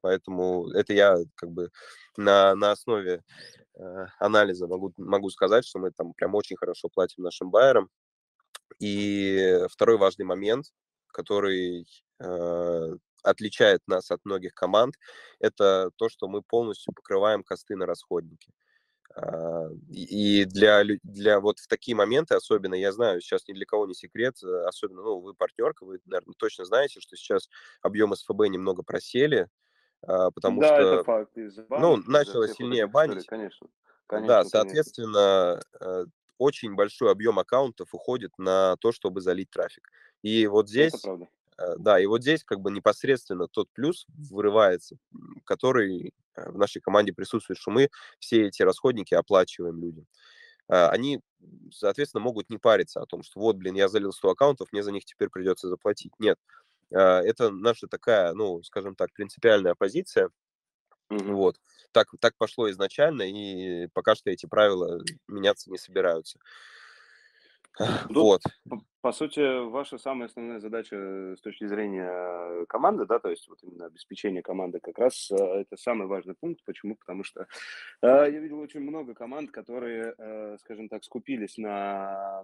[0.00, 1.70] поэтому это я как бы
[2.16, 3.22] на, на основе
[3.76, 7.88] э, анализа могу, могу сказать, что мы там прям очень хорошо платим нашим байерам.
[8.78, 10.66] И второй важный момент,
[11.08, 11.86] который
[12.20, 14.94] э, отличает нас от многих команд,
[15.40, 18.52] это то, что мы полностью покрываем косты на расходники.
[19.14, 23.86] А, И для, для вот в такие моменты особенно, я знаю, сейчас ни для кого
[23.86, 27.48] не секрет, э, особенно, ну, вы партнерка, вы, наверное, точно знаете, что сейчас
[27.82, 29.48] объемы СФБ немного просели,
[30.02, 31.36] а, потому Да, это что, факт.
[31.36, 33.68] Из-за ну, начало сильнее банить, конечно.
[34.12, 34.84] да, Конечно, конечно.
[34.84, 36.04] соответственно, э,
[36.42, 39.88] очень большой объем аккаунтов уходит на то, чтобы залить трафик.
[40.22, 44.96] И вот здесь, э, да, и вот здесь как бы непосредственно тот плюс вырывается,
[45.44, 50.06] который э, в нашей команде присутствует, что мы все эти расходники оплачиваем людям.
[50.68, 51.20] а, они,
[51.70, 54.92] соответственно, могут не париться о том, что вот, блин, я залил 100 аккаунтов, мне за
[54.92, 56.12] них теперь придется заплатить.
[56.18, 56.38] Нет,
[56.90, 60.28] это наша такая, ну, скажем так, принципиальная позиция.
[61.20, 61.56] Вот.
[61.92, 66.38] Так, так пошло изначально, и пока что эти правила меняться не собираются.
[68.08, 68.42] Ну, вот.
[68.68, 73.62] По, по сути, ваша самая основная задача с точки зрения команды, да, то есть вот
[73.62, 76.62] именно обеспечение команды как раз э, это самый важный пункт.
[76.64, 76.96] Почему?
[76.96, 77.46] Потому что
[78.02, 82.42] э, я видел очень много команд, которые, э, скажем так, скупились на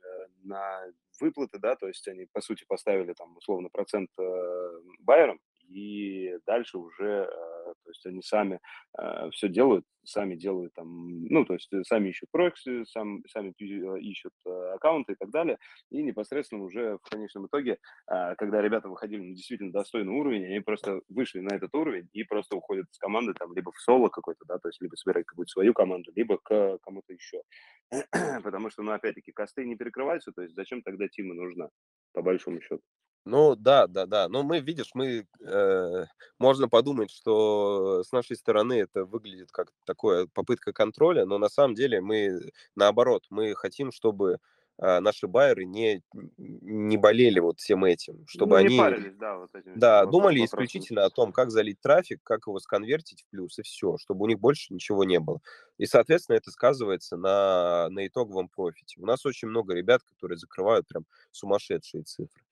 [0.00, 0.84] э, на
[1.20, 6.78] выплаты, да, то есть они, по сути, поставили там условно процент э, байерам, и дальше
[6.78, 8.60] уже, э, то есть они сами
[8.98, 13.52] э, все делают, сами делают там, ну, то есть сами ищут прокси, сам, сами
[14.00, 15.58] ищут э, аккаунты и так далее,
[15.90, 21.00] и непосредственно уже в конечном итоге, когда ребята выходили на действительно достойный уровень, они просто
[21.08, 24.58] вышли на этот уровень и просто уходят с команды там либо в соло какой-то, да,
[24.58, 27.42] то есть либо собирать какую-то свою команду, либо к кому-то еще.
[28.42, 31.68] Потому что, ну, опять-таки, косты не перекрываются, то есть зачем тогда Тима нужна,
[32.12, 32.82] по большому счету?
[33.28, 34.28] Ну да, да, да.
[34.28, 36.04] Но мы, видишь, мы э,
[36.38, 41.74] можно подумать, что с нашей стороны это выглядит как такое попытка контроля, но на самом
[41.74, 42.40] деле мы
[42.74, 44.38] наоборот, мы хотим, чтобы
[44.80, 46.02] э, наши байеры не
[46.36, 50.42] не болели вот всем этим, чтобы ну, не они парились, да, вот этим да думали
[50.42, 54.26] исключительно о том, как залить трафик, как его сконвертить в плюс и все, чтобы у
[54.26, 55.40] них больше ничего не было.
[55.76, 58.98] И соответственно это сказывается на на итоговом профите.
[59.00, 62.42] У нас очень много ребят, которые закрывают прям сумасшедшие цифры.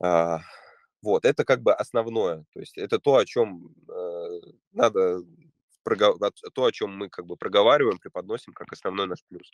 [0.00, 0.40] А,
[1.02, 2.44] вот, это как бы основное.
[2.52, 4.40] То есть это то, о чем э,
[4.72, 5.22] надо,
[6.54, 9.50] то, о чем мы как бы проговариваем, преподносим как основной наш плюс.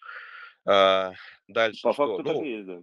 [0.67, 1.13] А,
[1.47, 2.07] дальше По что?
[2.07, 2.83] факту ну, так и есть, да.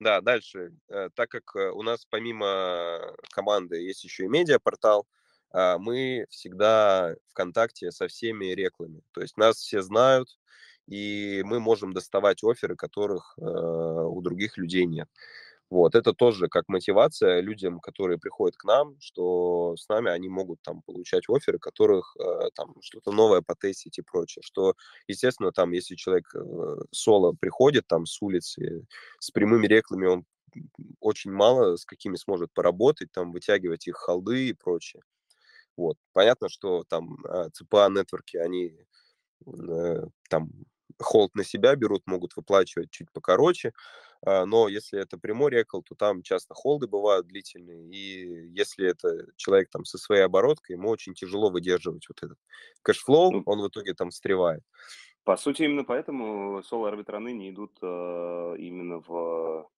[0.00, 0.72] Да, дальше.
[0.88, 5.06] Э, так как э, у нас помимо команды есть еще и медиапортал,
[5.52, 9.02] а, мы всегда в контакте со всеми реклами.
[9.12, 10.38] То есть нас все знают,
[10.86, 15.08] и мы можем доставать оферы, которых у других людей нет.
[15.70, 20.60] Вот, это тоже как мотивация людям, которые приходят к нам, что с нами они могут
[20.62, 24.42] там получать оферы, которых э, там что-то новое потестить и прочее.
[24.44, 24.74] Что,
[25.06, 26.40] естественно, там, если человек э,
[26.90, 28.84] соло приходит там с улицы,
[29.20, 30.24] с прямыми рекламами, он
[31.00, 35.02] очень мало с какими сможет поработать, там, вытягивать их холды и прочее.
[35.76, 35.96] Вот.
[36.12, 37.18] Понятно, что там
[37.54, 38.76] CPA network и, они
[39.46, 40.50] э, там
[40.98, 43.72] холд на себя берут, могут выплачивать чуть покороче,
[44.24, 49.70] но если это прямой рекл, то там часто холды бывают длительные, и если это человек
[49.70, 52.38] там со своей обороткой, ему очень тяжело выдерживать вот этот
[52.82, 54.62] cash flow, ну, он в итоге там встревает.
[55.24, 59.68] По сути, именно поэтому соло-арбитраны не идут э, именно в,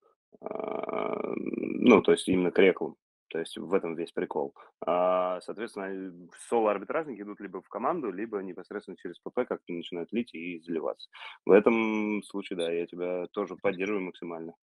[0.41, 2.95] э, ну, то есть именно к реклам.
[3.33, 4.53] То есть в этом весь прикол.
[4.85, 6.13] А, соответственно,
[6.47, 11.09] соло-арбитражники идут либо в команду, либо непосредственно через ПП как-то начинают лить и заливаться.
[11.43, 14.53] В этом случае, да, я тебя тоже поддерживаю максимально.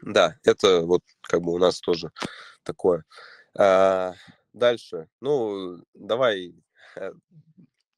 [0.00, 2.10] Да, это вот как бы у нас тоже
[2.62, 3.04] такое.
[3.58, 4.14] А,
[4.54, 5.06] дальше.
[5.20, 6.54] Ну, давай
[6.96, 7.12] э,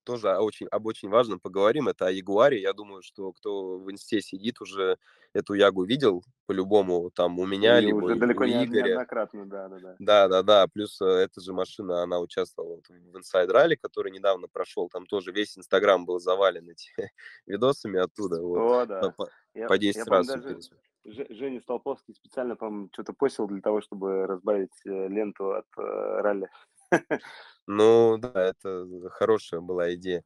[0.05, 1.89] тоже очень, об очень важном поговорим.
[1.89, 2.61] Это о Ягуаре.
[2.61, 4.99] Я думаю, что кто в инсте сидит, уже
[5.33, 7.11] эту Ягу видел по-любому.
[7.11, 8.87] Там у меня, И либо уже у далеко не Игоря.
[8.89, 9.97] неоднократно, да, да, да.
[9.99, 10.67] Да, да, да.
[10.69, 14.89] Плюс э, эта же машина, она участвовала в Inside Rally, который недавно прошел.
[14.89, 17.11] Там тоже весь Инстаграм был завален этими
[17.47, 18.41] видосами оттуда.
[18.43, 18.59] Вот.
[18.59, 19.11] О, да.
[19.11, 20.27] По, Я, по 10 я раз.
[20.27, 20.59] даже
[21.07, 25.83] Ж- Женя Столповский специально, по-моему, что-то постил для того, чтобы разбавить э, ленту от э,
[25.83, 26.49] ралли.
[27.67, 30.23] Ну, да, это хорошая была идея.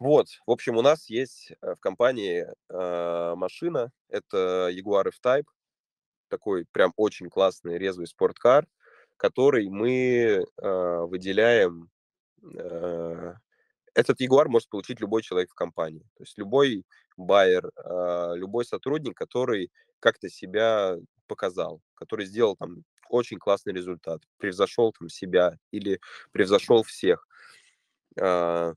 [0.00, 5.46] Вот, в общем, у нас есть э, в компании э, машина, это Jaguar F-Type,
[6.28, 8.66] такой прям очень классный резвый спорткар,
[9.16, 11.88] который мы э, выделяем.
[13.94, 16.84] Этот Jaguar может получить любой человек в компании, то есть любой
[17.16, 17.70] байер,
[18.36, 20.96] любой сотрудник, который как-то себя
[21.26, 26.00] показал, который сделал там очень классный результат, превзошел там себя или
[26.32, 27.26] превзошел всех.
[28.20, 28.74] А,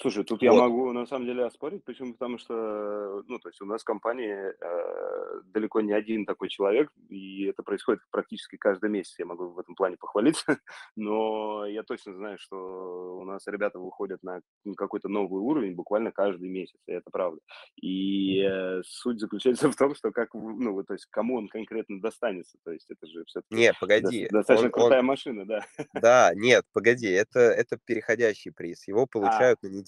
[0.00, 0.60] Слушай, тут я Вот.
[0.60, 2.12] могу на самом деле оспорить, почему?
[2.12, 6.92] Потому что, ну, то есть у нас в компании э, далеко не один такой человек,
[7.08, 10.44] и это происходит практически каждый месяц, я могу в этом плане похвалиться,
[10.96, 14.40] но я точно знаю, что у нас ребята выходят на
[14.76, 17.40] какой-то новый уровень буквально каждый месяц, и это правда.
[17.82, 22.56] И э, суть заключается в том, что как, ну, то есть кому он конкретно достанется,
[22.64, 25.64] то есть это же все-таки Не, погоди, достаточно он, он, крутая машина, да.
[25.92, 29.87] да, нет, погоди, это, это переходящий приз, его получают на неделю.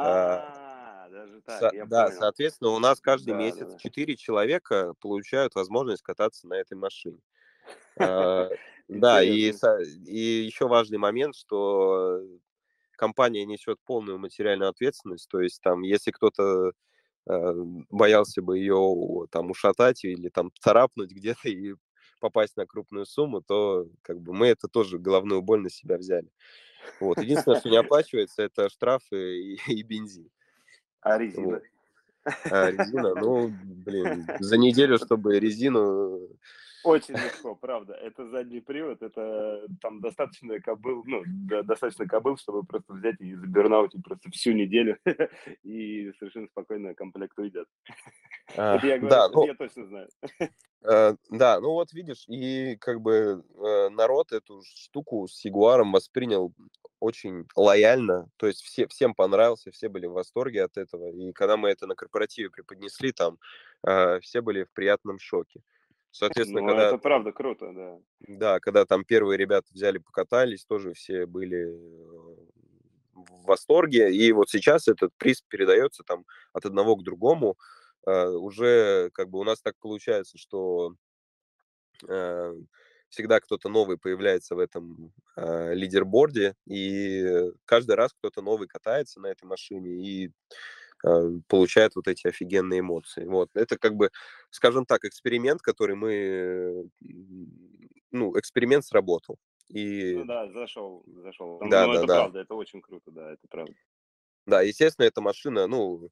[0.00, 2.20] А, А, даже так, я да, понял.
[2.20, 3.78] соответственно, у нас каждый Да, да, месяц да.
[3.78, 7.20] четыре человека получают возможность кататься на этой машине.
[7.98, 8.50] А,
[8.92, 9.52] Да, и
[10.12, 12.20] еще важный момент, что
[12.96, 16.72] компания несет полную материальную ответственность, то есть там, если кто-то
[17.28, 17.52] э,
[17.90, 21.74] боялся бы ее там ушатать или там царапнуть где-то и
[22.20, 26.30] попасть на крупную сумму, то как бы мы это тоже головную боль на себя взяли.
[27.00, 27.18] Вот.
[27.18, 30.28] Единственное, что не оплачивается, это штрафы и, и бензин.
[31.00, 31.46] А резина?
[31.46, 31.62] Вот.
[32.50, 36.28] А резина, ну, блин, за неделю, чтобы резину
[36.88, 37.94] очень легко, правда.
[37.94, 41.22] Это задний привод, это там достаточно кобыл, ну,
[41.64, 44.98] достаточно кобыл, чтобы просто взять и забернаутить просто всю неделю,
[45.62, 47.68] и совершенно спокойно комплект уйдет.
[48.56, 50.08] А, это я говорю, да, ну, я точно знаю.
[50.84, 56.54] Э, да, ну вот видишь, и как бы э, народ эту штуку с Ягуаром воспринял
[57.00, 61.56] очень лояльно, то есть все, всем понравился, все были в восторге от этого, и когда
[61.56, 63.38] мы это на корпоративе преподнесли, там
[63.86, 65.62] э, все были в приятном шоке.
[66.10, 66.88] Соответственно, ну, когда...
[66.88, 67.98] это правда круто, да.
[68.20, 71.66] Да, когда там первые ребята взяли, покатались, тоже все были
[73.12, 74.12] в восторге.
[74.12, 77.56] И вот сейчас этот приз передается там от одного к другому.
[78.08, 80.94] Uh, уже как бы у нас так получается, что
[82.04, 82.66] uh,
[83.10, 89.26] всегда кто-то новый появляется в этом uh, лидерборде, и каждый раз кто-то новый катается на
[89.26, 90.77] этой машине, и Э,
[91.46, 93.24] получает вот эти офигенные эмоции.
[93.24, 93.50] Вот.
[93.54, 94.10] Это как бы,
[94.50, 96.90] скажем так, эксперимент, который мы,
[98.10, 99.38] ну, эксперимент сработал.
[99.68, 100.14] И...
[100.14, 101.58] Ну да, зашел, зашел.
[101.60, 102.14] Да, Но да, это да.
[102.20, 103.74] правда, это очень круто, да, это правда.
[104.46, 106.10] Да, естественно, эта машина, ну,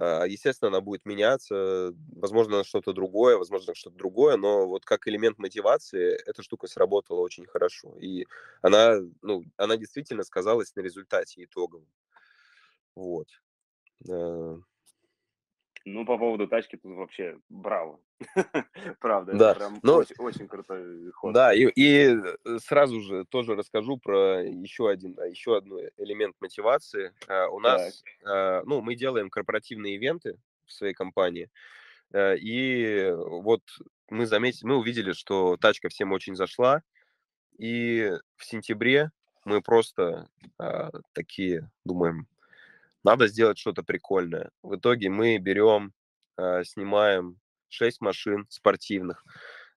[0.00, 5.08] а, естественно, она будет меняться, возможно, на что-то другое, возможно, что-то другое, но вот как
[5.08, 7.96] элемент мотивации эта штука сработала очень хорошо.
[7.98, 8.26] И
[8.62, 11.88] она, ну, она действительно сказалась на результате итоговом.
[12.94, 13.28] Вот.
[14.08, 14.58] Э.
[15.84, 18.00] Ну, по поводу тачки тут вообще браво.
[19.00, 21.32] Правда, Да, прям ну, очень, очень крутой ход.
[21.32, 26.36] да, и, и э, сразу же тоже расскажу про еще один, а, еще одну элемент
[26.40, 27.12] мотивации.
[27.26, 31.48] А, У Так, нас, а, ну, мы делаем корпоративные ивенты в своей компании,
[32.12, 33.62] э, и вот
[34.10, 36.82] мы заметили, мы увидели, что тачка всем очень зашла,
[37.56, 39.10] и в сентябре
[39.44, 42.26] мы просто а, такие думаем,
[43.08, 44.50] надо сделать что-то прикольное.
[44.62, 45.92] В итоге мы берем,
[46.36, 47.38] э, снимаем
[47.70, 49.24] 6 машин спортивных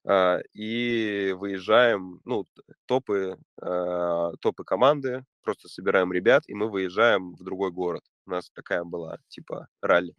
[0.04, 2.46] э, и выезжаем, ну,
[2.84, 8.04] топы, э, топы команды, просто собираем ребят, и мы выезжаем в другой город.
[8.26, 10.14] У нас такая была, типа, ралли.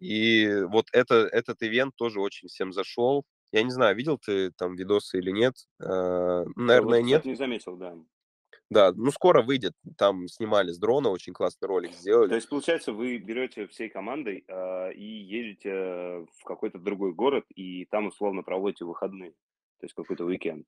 [0.00, 3.24] И вот это, этот ивент тоже очень всем зашел.
[3.52, 5.54] Я не знаю, видел ты там видосы или нет?
[5.78, 7.24] Наверное, вот, нет.
[7.24, 7.94] не заметил, да.
[8.72, 9.74] Да, ну скоро выйдет.
[9.96, 12.28] Там снимали с дрона, очень классный ролик сделали.
[12.28, 17.84] То есть, получается, вы берете всей командой э, и едете в какой-то другой город, и
[17.86, 19.32] там условно проводите выходные,
[19.80, 20.66] то есть какой-то уикенд.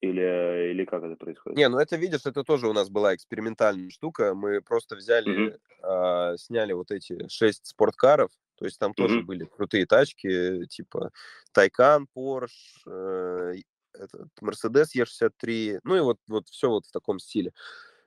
[0.00, 1.58] Или, или как это происходит?
[1.58, 4.34] Не, ну это, видишь, это тоже у нас была экспериментальная штука.
[4.34, 6.32] Мы просто взяли, mm-hmm.
[6.32, 8.94] э, сняли вот эти шесть спорткаров, то есть там mm-hmm.
[8.94, 11.10] тоже были крутые тачки, типа
[11.52, 13.56] Тайкан, Порш, э,
[14.00, 17.52] этот Mercedes E63, ну и вот, вот все вот в таком стиле.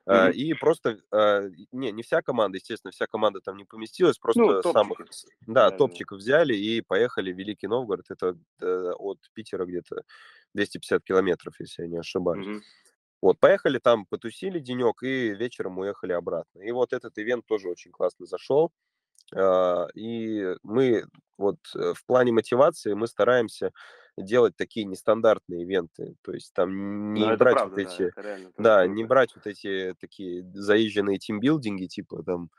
[0.06, 0.32] Mm-hmm.
[0.32, 4.62] И просто, а, не, не вся команда, естественно, вся команда там не поместилась, просто ну,
[4.62, 4.98] самых,
[5.46, 10.02] да, да, топчиков взяли и поехали в Великий Новгород, это э, от Питера где-то
[10.52, 12.46] 250 километров, если я не ошибаюсь.
[12.46, 12.60] Mm-hmm.
[13.22, 16.60] Вот, поехали там, потусили денек и вечером уехали обратно.
[16.60, 18.70] И вот этот ивент тоже очень классно зашел.
[19.34, 21.04] А, и мы
[21.36, 23.72] вот э, в плане мотивации мы стараемся
[24.16, 28.86] делать такие нестандартные ивенты, то есть там не ну, брать правда, вот эти, да, да,
[28.86, 32.50] не брать вот эти такие заезженные тимбилдинги, типа там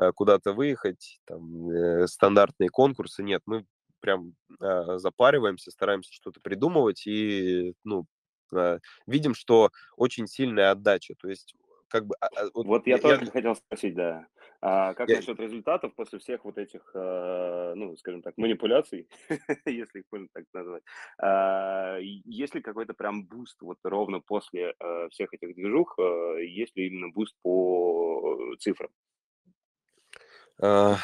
[0.00, 3.66] э, куда-то выехать, там э, стандартные конкурсы, нет, мы
[4.00, 8.06] прям э, запариваемся, стараемся что-то придумывать и, ну,
[8.52, 11.54] э, видим, что очень сильная отдача, то есть
[11.92, 12.14] как бы...
[12.20, 13.26] А, а, вот, вот я, я я...
[13.26, 14.26] хотел спросить, да.
[14.62, 15.16] А как я...
[15.16, 19.08] насчет результатов после всех вот этих, э, ну, скажем так, манипуляций,
[19.66, 20.82] если их можно так назвать?
[21.18, 25.94] А, есть ли какой-то прям буст вот ровно после э, всех этих движух?
[25.98, 28.88] Э, есть ли именно буст по цифрам?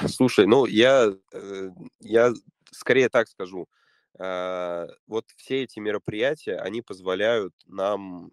[0.07, 1.13] Слушай, ну, я,
[2.01, 2.33] я
[2.71, 3.67] скорее так скажу.
[4.15, 8.31] Вот все эти мероприятия, они позволяют нам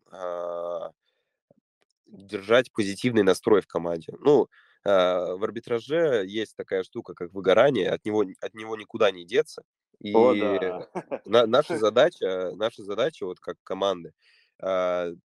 [2.07, 4.13] держать позитивный настрой в команде.
[4.19, 4.47] Ну,
[4.83, 9.63] в арбитраже есть такая штука, как выгорание, от него, от него никуда не деться.
[9.99, 10.87] И О, да.
[11.25, 14.13] на, наша задача, наша задача вот как команды,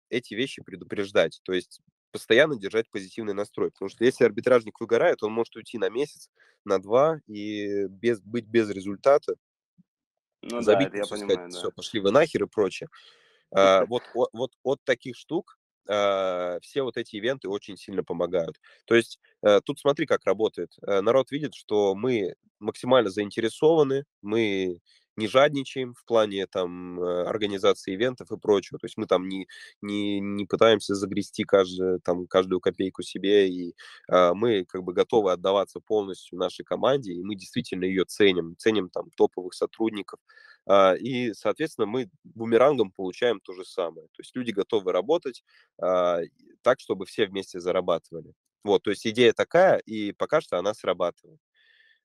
[0.09, 5.33] эти вещи предупреждать, то есть постоянно держать позитивный настрой, потому что если арбитражник выгорает, он
[5.33, 6.29] может уйти на месяц,
[6.65, 9.35] на два и без, быть без результата,
[10.41, 11.57] ну, забить, да, я понимаю, сказать, да.
[11.57, 12.89] все, пошли вы нахер и прочее.
[13.51, 15.57] А, вот, вот, вот от таких штук
[15.87, 18.59] э, все вот эти ивенты очень сильно помогают.
[18.85, 20.75] То есть э, тут смотри, как работает.
[20.85, 24.79] Э, народ видит, что мы максимально заинтересованы, мы
[25.17, 28.79] не жадничаем в плане там э, организации ивентов и прочего.
[28.79, 29.47] То есть мы там не,
[29.81, 33.75] не, не пытаемся загрести каждую, там, каждую копейку себе, и
[34.11, 38.89] э, мы как бы готовы отдаваться полностью нашей команде, и мы действительно ее ценим, ценим
[38.89, 40.19] там топовых сотрудников.
[40.69, 44.07] Э, и, соответственно, мы бумерангом получаем то же самое.
[44.09, 45.43] То есть люди готовы работать
[45.81, 46.21] э,
[46.61, 48.33] так, чтобы все вместе зарабатывали.
[48.63, 51.39] Вот, то есть идея такая, и пока что она срабатывает.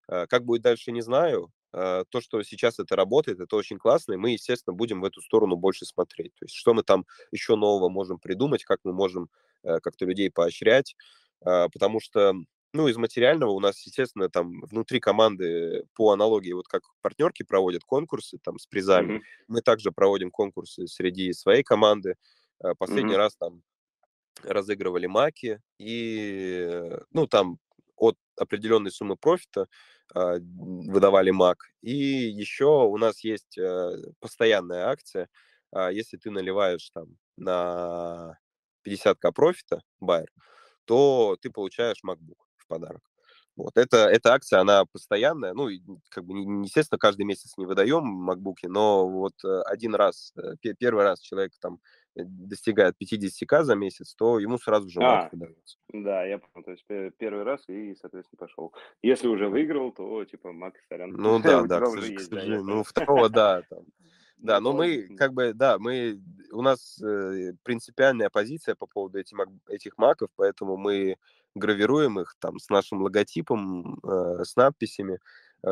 [0.07, 1.51] Как будет дальше, не знаю.
[1.75, 5.23] Э, то, что сейчас это работает, это очень классно, и мы, естественно, будем в эту
[5.23, 6.35] сторону больше смотреть.
[6.35, 9.31] То есть что мы там еще нового можем придумать, как мы можем
[9.63, 10.95] э, как-то людей поощрять,
[11.45, 12.35] э, потому что,
[12.75, 17.85] ну, из материального у нас, естественно, там внутри команды по аналогии, вот как партнерки проводят
[17.85, 19.45] конкурсы там с призами, mm-hmm.
[19.49, 22.17] мы также проводим конкурсы среди своей команды.
[22.79, 23.17] Последний mm-hmm.
[23.17, 23.63] раз там
[24.43, 27.59] разыгрывали маки, и, ну, там
[27.97, 29.69] от определенной суммы профита
[30.15, 31.59] выдавали МАК.
[31.81, 33.91] И еще у нас есть э,
[34.21, 35.29] постоянная акция.
[35.73, 38.39] А, если ты наливаешь там на
[38.87, 40.31] 50к профита, байер,
[40.85, 43.03] то ты получаешь MacBook в подарок.
[43.57, 43.77] Вот.
[43.77, 45.53] Это, эта акция, она постоянная.
[45.53, 45.69] Ну,
[46.09, 46.35] как бы,
[46.65, 51.53] естественно, каждый месяц не выдаем макбуки, но вот э, один раз, э, первый раз человек
[51.61, 51.79] там
[52.15, 55.79] достигает 50к за месяц, то ему сразу же а, выдается.
[55.93, 56.65] Да, я понял.
[56.65, 58.73] То есть первый раз и, соответственно, пошел.
[59.03, 61.11] Если уже выиграл, то типа Мак, сорян.
[61.13, 62.65] Ну да, да, к сожалению.
[62.65, 63.85] Ну, второго, да, там.
[64.43, 69.39] Да, но мы как бы, да, мы, у нас э, принципиальная позиция по поводу этих,
[69.69, 71.17] этих маков, поэтому мы
[71.55, 75.19] гравируем их там с нашим логотипом, э, с надписями, э,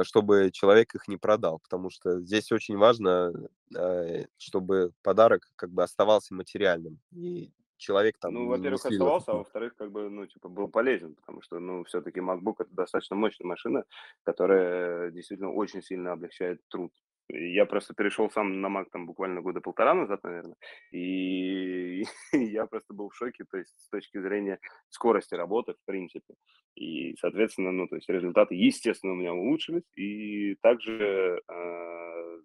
[0.03, 3.33] чтобы человек их не продал, потому что здесь очень важно,
[3.77, 8.35] э, чтобы подарок как бы оставался материальным, и человек там...
[8.35, 12.21] Ну, во-первых, оставался, а во-вторых, как бы, ну, типа, был полезен, потому что, ну, все-таки
[12.21, 13.85] MacBook это достаточно мощная машина,
[14.23, 16.93] которая действительно очень сильно облегчает труд
[17.33, 20.57] я просто перешел сам на Mac там буквально года полтора назад, наверное,
[20.93, 24.59] и я просто был в шоке, то есть с точки зрения
[24.89, 26.35] скорости работы, в принципе.
[26.75, 32.39] И, соответственно, ну, то есть результаты, естественно, у меня улучшились, и также, э,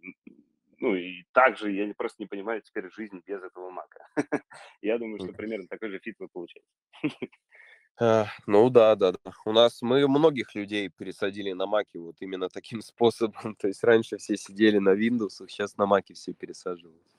[0.79, 4.07] ну, и также я просто не понимаю теперь жизнь без этого Мака.
[4.81, 6.67] я думаю, что примерно такой же фит вы получаете.
[8.47, 9.31] Ну да, да, да.
[9.45, 13.55] У нас мы многих людей пересадили на маки вот именно таким способом.
[13.55, 17.14] То есть раньше все сидели на Windows, сейчас на маки все пересаживаются.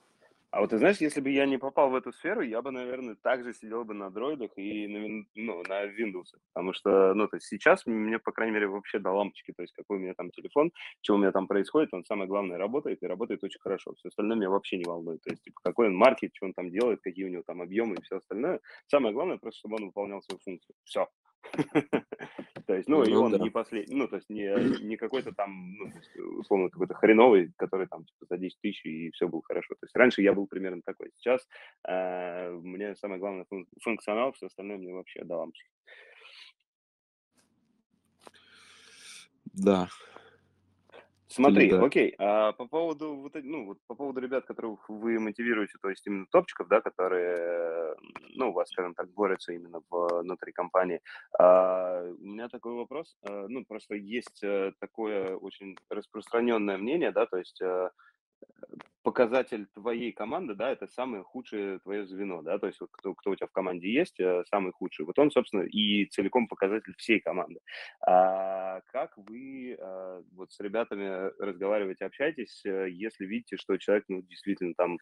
[0.49, 3.15] А вот ты знаешь, если бы я не попал в эту сферу, я бы, наверное,
[3.15, 6.31] также сидел бы на дроидах и на, ну, на Windows.
[6.53, 9.73] Потому что, ну, то есть сейчас мне, по крайней мере, вообще до лампочки, то есть
[9.73, 10.71] какой у меня там телефон,
[11.01, 13.93] что у меня там происходит, он самое главное работает, и работает очень хорошо.
[13.95, 15.21] Все остальное меня вообще не волнует.
[15.21, 17.95] То есть, типа, какой он маркет, что он там делает, какие у него там объемы
[17.95, 18.61] и все остальное.
[18.87, 20.75] Самое главное просто, чтобы он выполнял свою функцию.
[20.85, 21.07] Все.
[22.67, 25.91] То есть, ну, и ну он не последний, ну, то есть не, какой-то там, ну,
[26.39, 29.75] условно, какой-то хреновый, который там типа, за 10 тысяч и все было хорошо.
[29.75, 31.11] То есть раньше я был примерно такой.
[31.15, 31.47] Сейчас
[31.87, 33.45] э, мне самое главное
[33.81, 35.69] функционал, все остальное мне вообще лампочки.
[39.53, 39.87] Да,
[41.29, 41.83] Смотри, да.
[41.83, 46.07] окей, а по поводу вот, ну, вот по поводу ребят, которых вы мотивируете, то есть
[46.07, 47.95] именно топчиков, да, которые,
[48.35, 51.01] ну, у вас, скажем так, борются именно внутри компании,
[51.37, 57.25] а, у меня такой вопрос, а, ну, просто есть э, такое очень распространенное мнение, да,
[57.25, 57.89] то есть э,
[59.07, 63.31] показатель твоей команды, да, это самое худшее твое звено, да, то есть вот кто, кто
[63.31, 67.21] у тебя в команде есть, э, самый худший, вот он, собственно, и целиком показатель всей
[67.21, 67.61] команды.
[68.05, 74.21] А как вы а, вот с ребятами разговариваете, общаетесь, э, если видите, что человек, ну,
[74.23, 74.97] действительно там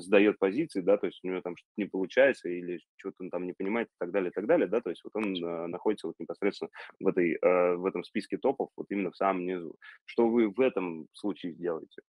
[0.00, 3.44] сдает позиции, да, то есть у него там что-то не получается или что-то он там
[3.44, 5.32] не понимает и так далее, и так далее, да, то есть вот он
[5.70, 9.76] находится вот непосредственно в, этой, в этом списке топов, вот именно в самом низу.
[10.06, 12.02] Что вы в этом случае делаете?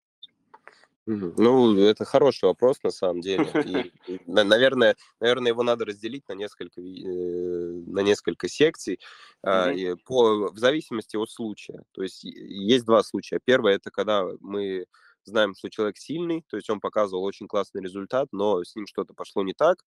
[1.38, 3.44] Ну, это хороший вопрос на самом деле.
[4.08, 9.00] И, наверное, наверное, его надо разделить на несколько, э, на несколько секций
[9.44, 11.84] и по, в зависимости от случая.
[11.92, 13.40] То есть есть два случая.
[13.44, 14.86] Первое это когда мы
[15.24, 19.14] знаем, что человек сильный, то есть он показывал очень классный результат, но с ним что-то
[19.14, 19.78] пошло не так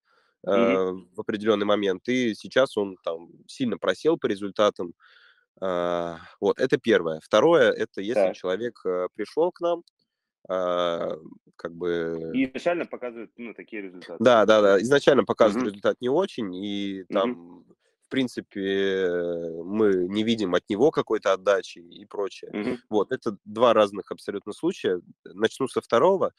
[0.46, 1.08] mm-hmm.
[1.14, 4.92] в определенный момент, и сейчас он там сильно просел по результатам.
[5.60, 7.20] Э, вот, это первое.
[7.22, 8.36] Второе, это если так.
[8.36, 9.84] человек э, пришел к нам, а,
[10.46, 12.30] как бы...
[12.34, 14.22] И изначально показывают ну, такие результаты.
[14.22, 14.80] Да, да, да.
[14.82, 15.70] Изначально показывают mm-hmm.
[15.70, 17.74] результат не очень, и там, mm-hmm.
[18.02, 19.08] в принципе,
[19.64, 22.50] мы не видим от него какой-то отдачи и прочее.
[22.52, 22.78] Mm-hmm.
[22.90, 25.00] Вот, это два разных абсолютно случая.
[25.24, 26.32] Начну со второго.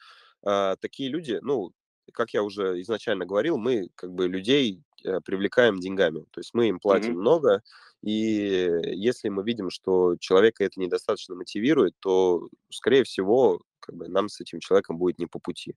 [0.44, 1.72] А, такие люди, ну,
[2.12, 6.20] как я уже изначально говорил, мы как бы людей э, привлекаем деньгами.
[6.30, 7.20] То есть мы им платим Мгм.
[7.20, 7.62] много,
[8.02, 14.28] и если мы видим, что человека это недостаточно мотивирует, то, скорее всего, как бы нам
[14.28, 15.76] с этим человеком будет не по пути.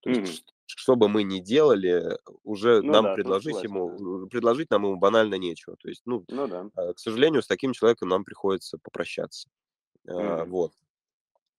[0.00, 3.78] То есть, ш- что бы мы ни делали, уже Ну нам да, предложить согласен, да.
[4.04, 5.76] ему, предложить нам ему банально нечего.
[5.76, 6.68] То есть, ну, Ну да.
[6.76, 9.48] э, к сожалению, с таким человеком нам приходится попрощаться.
[10.08, 10.50] А, Мгм.
[10.50, 10.72] Вот.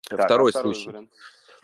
[0.10, 0.90] Так, а Второй второй случай.
[0.90, 1.12] вариант?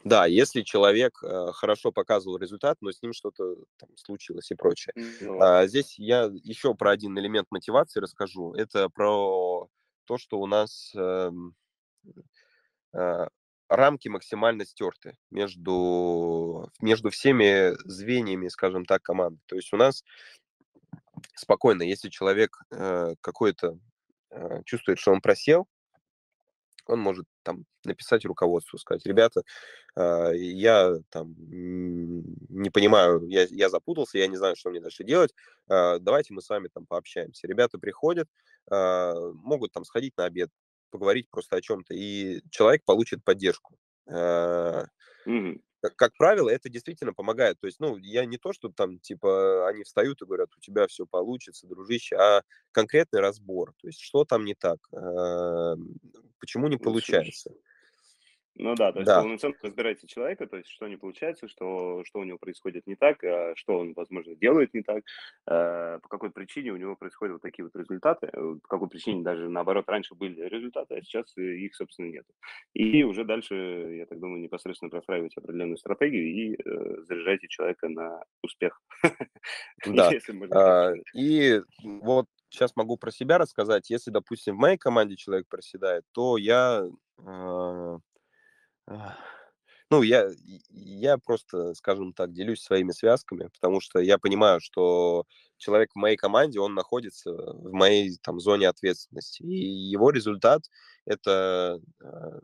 [0.03, 3.55] Да, если человек э, хорошо показывал результат, но с ним что-то
[3.95, 4.93] случилось и прочее.
[5.21, 5.59] Ладно.
[5.59, 8.53] А, здесь я еще про один элемент мотивации расскажу.
[8.53, 9.69] Это про
[10.05, 11.55] то, что у нас эм,
[12.93, 13.27] э,
[13.75, 19.39] рамки максимально стерты между, между всеми звеньями, скажем так, команды.
[19.45, 20.03] То есть у нас
[21.35, 23.79] спокойно, если человек э, какой-то
[24.29, 25.67] э, чувствует, что он просел,
[26.85, 29.43] он может там написать руководству, сказать, ребята,
[29.95, 35.33] а, я там не понимаю, я, я запутался, я не знаю, что мне дальше делать,
[35.67, 37.47] а, давайте мы с вами там пообщаемся.
[37.47, 38.27] Ребята приходят,
[38.69, 40.49] а, могут там сходить на обед,
[40.93, 43.75] поговорить просто о чем-то, и человек получит поддержку.
[44.05, 45.61] Мгм.
[45.81, 47.59] Как, как правило, это действительно помогает.
[47.59, 50.87] То есть, ну, я не то, что там, типа, они встают и говорят, у тебя
[50.87, 52.41] все получится, дружище, а
[52.71, 53.73] конкретный разбор.
[53.81, 55.75] То есть, что там не так, а,
[56.39, 57.51] почему не получается.
[58.55, 62.19] Ну да, то есть Да, полноценно разбираете человека, то есть что не получается, что, что
[62.19, 65.03] у него происходит не так, а что он, возможно, делает не так,
[65.47, 69.23] э, по какой причине у него происходят вот такие вот результаты, э, по какой причине
[69.23, 72.25] даже наоборот раньше были результаты, а сейчас э, их, собственно, нет.
[72.73, 78.23] И уже дальше, я так думаю, непосредственно простраиваете определенную стратегию и э, заряжаете человека на
[78.43, 78.81] успех,
[79.85, 80.11] да.
[80.51, 80.93] А.
[81.15, 83.89] И вот сейчас могу про себя рассказать.
[83.89, 86.87] Если, допустим, в моей команде человек проседает, то я
[87.17, 87.99] а, а,
[89.91, 90.29] Ну, я,
[90.69, 95.25] я просто, скажем так, делюсь своими связками, потому что я понимаю, что
[95.57, 100.63] человек в моей команде, он находится в моей там зоне ответственности, и его результат
[101.05, 102.39] это а,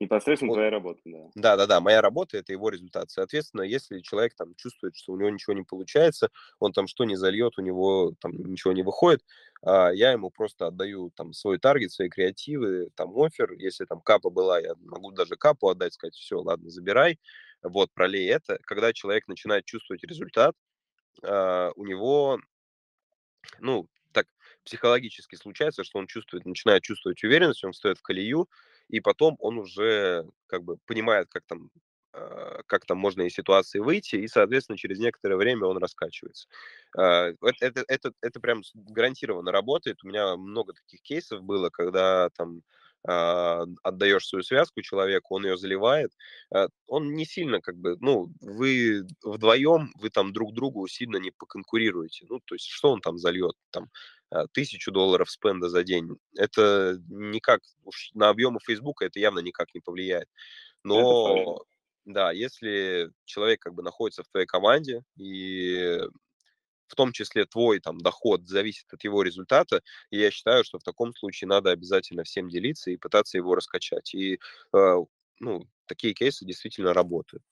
[0.00, 1.30] Непосредственно он- твоя работа, да.
[1.36, 3.10] да-да-да, моя работа это его результат.
[3.10, 6.30] Соответственно, если человек там чувствует, что у него ничего не получается,
[6.60, 9.24] он там что не зальет, у него там ничего не выходит,
[9.62, 14.30] а, я ему просто отдаю там свой таргет, свои креативы, там офер, если там капа
[14.30, 17.18] была, я могу даже капу отдать, сказать, все, ладно, забирай,
[17.62, 18.58] вот, пролей это.
[18.64, 20.54] Когда человек начинает чувствовать результат,
[21.22, 22.40] а, у него
[23.60, 24.26] ну, так
[24.64, 28.48] психологически случается, что он чувствует, начинает чувствовать уверенность, он встает в колею,
[28.88, 31.70] и потом он уже как бы понимает, как там,
[32.12, 36.48] а, как там можно из ситуации выйти, и, соответственно, через некоторое время он раскачивается.
[36.96, 40.02] А, Это, это, это, это прям гарантированно работает.
[40.04, 42.62] У меня много таких кейсов было, когда там
[43.04, 46.10] отдаешь свою связку человеку, он ее заливает,
[46.54, 51.30] а, он не сильно как бы, ну, вы вдвоем, вы там друг другу сильно не
[51.30, 52.26] поконкурируете.
[52.28, 53.54] Ну, то есть, что он там зальет?
[53.70, 53.88] Там
[54.30, 56.16] а, тысячу долларов спенда за день.
[56.34, 60.28] Это никак, уж на объемы Фейсбука это явно никак не повлияет.
[60.82, 61.62] Но,
[62.06, 66.00] да, если человек как бы находится в твоей команде, и
[66.86, 70.82] в том числе твой там доход зависит от его результата, и я считаю, что в
[70.82, 74.14] таком случае надо обязательно всем делиться и пытаться его раскачать.
[74.14, 74.38] И,
[74.74, 74.96] э,
[75.40, 77.42] ну, такие кейсы действительно работают.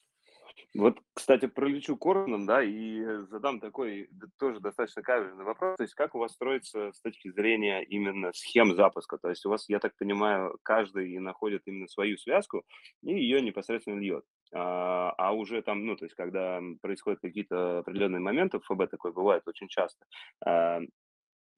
[0.74, 4.08] Вот, кстати, пролечу корном, да, и э, задам такой
[4.38, 5.76] тоже достаточно каверзный вопрос.
[5.76, 9.18] То есть как у вас строится с точки зрения именно схем запуска?
[9.18, 12.64] То есть у вас, я так понимаю, каждый находит именно свою связку
[13.02, 14.24] и ее непосредственно льет.
[14.54, 19.12] А, а уже там, ну, то есть когда происходят какие-то определенные моменты, в ФБ такое
[19.12, 20.04] бывает очень часто,
[20.44, 20.80] а,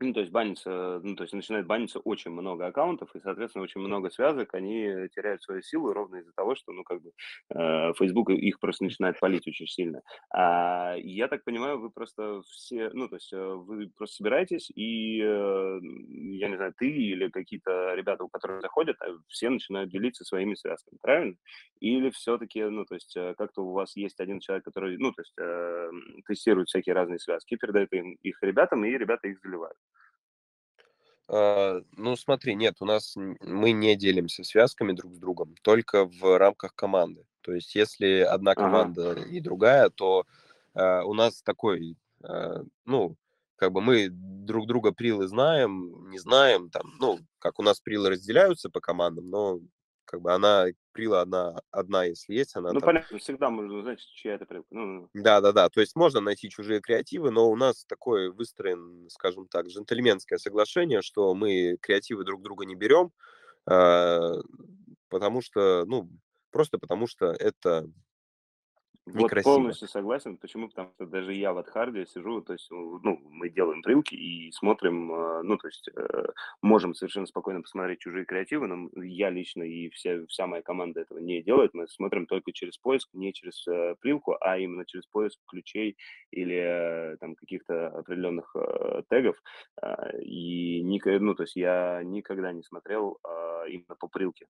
[0.00, 3.80] ну, то есть банится, ну, то есть начинает баниться очень много аккаунтов, и, соответственно, очень
[3.80, 7.12] много связок, они теряют свою силу ровно из-за того, что, ну, как бы,
[7.54, 10.02] э, Facebook их просто начинает палить очень сильно.
[10.30, 15.20] А, я так понимаю, вы просто все, ну, то есть э, вы просто собираетесь, и,
[15.22, 20.24] э, я не знаю, ты или какие-то ребята, у которых заходят, а все начинают делиться
[20.24, 21.36] своими связками, правильно?
[21.80, 25.22] Или все-таки, ну, то есть э, как-то у вас есть один человек, который, ну, то
[25.22, 25.90] есть э,
[26.26, 29.76] тестирует всякие разные связки, передает им их ребятам, и ребята их заливают.
[31.28, 36.38] А, Ну, смотри, нет, у нас мы не делимся связками друг с другом, только в
[36.38, 37.26] рамках команды.
[37.40, 38.94] То есть, если одна Ага.
[38.94, 40.24] команда и другая, то
[40.74, 43.16] а, у нас такой, а, ну,
[43.56, 48.10] как бы мы друг друга прилы знаем, не знаем, там, ну, как у нас прилы
[48.10, 49.60] разделяются по командам, но
[50.04, 54.00] как бы она, прила одна, одна, если есть, она Ну, там понятно, всегда можно узнать,
[54.14, 54.68] чья это прилка.
[54.70, 59.46] Ну, ну, да-да-да, то есть можно найти чужие креативы, но у нас такое выстроен, скажем
[59.48, 63.10] так, джентльменское соглашение, что мы креативы друг друга не берем,
[63.66, 64.32] а,
[65.08, 66.08] потому что, ну,
[66.50, 67.88] просто потому что это
[69.06, 69.52] Вот Некрасиво.
[69.52, 70.38] полностью согласен.
[70.38, 70.68] Почему?
[70.68, 75.12] Потому что даже я в Адхарде сижу, то есть, ну, мы делаем прилки и смотрим,
[75.12, 76.26] э, ну, то есть, э,
[76.62, 81.18] можем совершенно спокойно посмотреть чужие креативы, но я лично и вся, вся моя команда этого
[81.18, 81.74] не делает.
[81.74, 85.98] Мы смотрим только через поиск, не через э, прилку, а именно через поиск ключей
[86.30, 88.56] или э, там каких-то определенных
[89.10, 89.36] тегов.
[89.82, 94.46] Э, и, ну, то есть, я никогда не смотрел э, именно по прилке.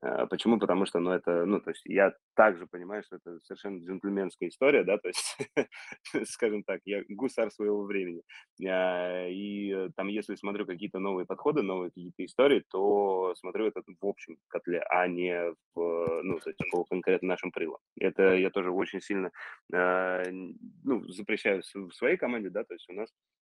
[0.00, 0.58] Э, почему?
[0.58, 4.84] Потому что, ну, это, ну, то есть я также понимаю, что это совершенно джентльменская история,
[4.84, 5.36] да, то есть,
[6.30, 8.22] скажем так, я гусар своего времени.
[8.66, 13.82] А, И э, там, если смотрю какие-то новые подходы, новые какие-то истории, то смотрю это
[14.00, 17.78] в общем котле, а не в, ну, то есть по конкретно нашим прилам.
[17.98, 19.30] Это я тоже очень сильно,
[19.72, 23.41] н- ну, запрещаю в своей команде, да, то есть у нас а,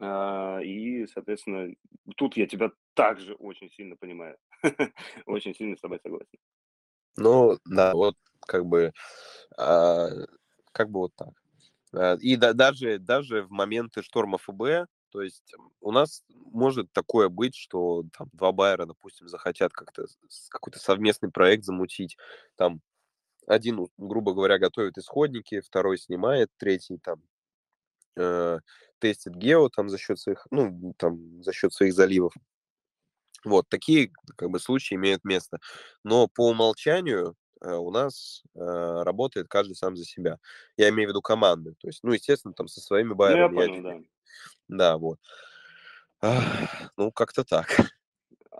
[0.00, 1.74] И, соответственно,
[2.16, 4.36] тут я тебя также очень сильно понимаю.
[5.26, 6.38] Очень сильно с тобой согласен.
[7.16, 8.92] Ну, да, вот как бы,
[9.58, 10.08] а,
[10.72, 11.30] как бы вот так.
[11.92, 17.28] А, И да- даже, даже в моменты шторма ФБ, то есть у нас может такое
[17.28, 20.06] быть, что там два байера, допустим, захотят как-то
[20.50, 22.16] какой-то совместный проект замутить,
[22.56, 22.80] там
[23.46, 27.22] один, грубо говоря, готовит исходники, второй снимает, третий там
[28.16, 28.60] э,
[29.00, 32.32] тестит гео там за счет своих, ну, там за счет своих заливов.
[33.44, 35.58] Вот, такие как бы случаи имеют место.
[36.04, 40.38] Но по умолчанию э, у нас э, работает каждый сам за себя.
[40.76, 41.74] Я имею в виду команды.
[41.80, 43.98] То есть, ну, естественно, там со своими Ну, я байерами я понял, да.
[44.68, 45.18] Да, вот.
[46.20, 47.68] Ах, Ну, как-то так.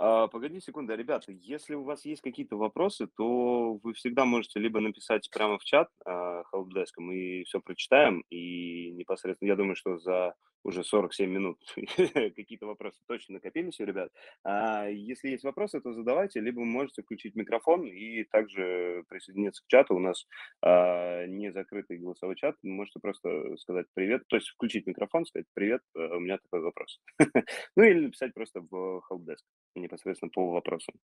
[0.03, 4.81] А, погоди секунду, ребята, если у вас есть какие-то вопросы, то вы всегда можете либо
[4.81, 10.35] написать прямо в чат а, Helpdesk, мы все прочитаем, и непосредственно, я думаю, что за
[10.63, 14.13] уже 47 минут какие-то вопросы точно накопились у ребят.
[14.45, 19.95] А если есть вопросы, то задавайте, либо можете включить микрофон и также присоединиться к чату.
[19.95, 20.27] У нас
[20.63, 25.83] а, не закрытый голосовой чат, можете просто сказать привет, то есть включить микрофон, сказать привет,
[25.97, 27.01] э, у меня такой вопрос.
[27.77, 29.45] Ну или написать просто в Helpdesk
[29.75, 30.95] непосредственно по вопросам.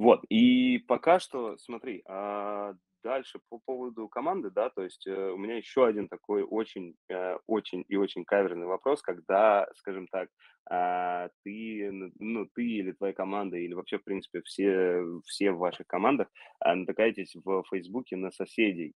[0.00, 2.72] Вот, и пока что, смотри, а,
[3.04, 7.36] дальше по поводу команды, да, то есть э, у меня еще один такой очень, э,
[7.46, 10.30] очень и очень каверный вопрос, когда, скажем так,
[10.70, 15.86] а, ты, ну, ты или твоя команда, или вообще, в принципе, все, все в ваших
[15.86, 16.28] командах
[16.60, 18.94] а, натыкаетесь в Фейсбуке на соседей.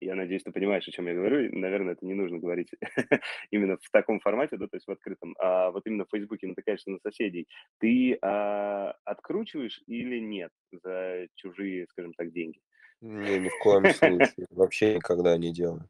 [0.00, 1.46] Я надеюсь, ты понимаешь, о чем я говорю.
[1.46, 2.70] и, Наверное, это не нужно говорить
[3.50, 5.34] именно в таком формате, да, то есть в открытом.
[5.38, 7.48] А вот именно в Фейсбуке натыкаешься на соседей.
[7.78, 12.60] Ты а, откручиваешь или нет за чужие, скажем так, деньги?
[13.00, 14.46] Не, ни в коем случае.
[14.50, 15.88] Вообще никогда не делаю.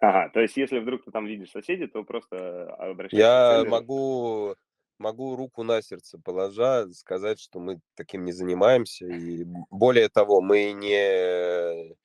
[0.00, 4.54] Ага, то есть если вдруг ты там видишь соседей, то просто обращаешься к Я могу,
[4.98, 9.06] могу руку на сердце положа сказать, что мы таким не занимаемся.
[9.06, 11.96] И более того, мы не,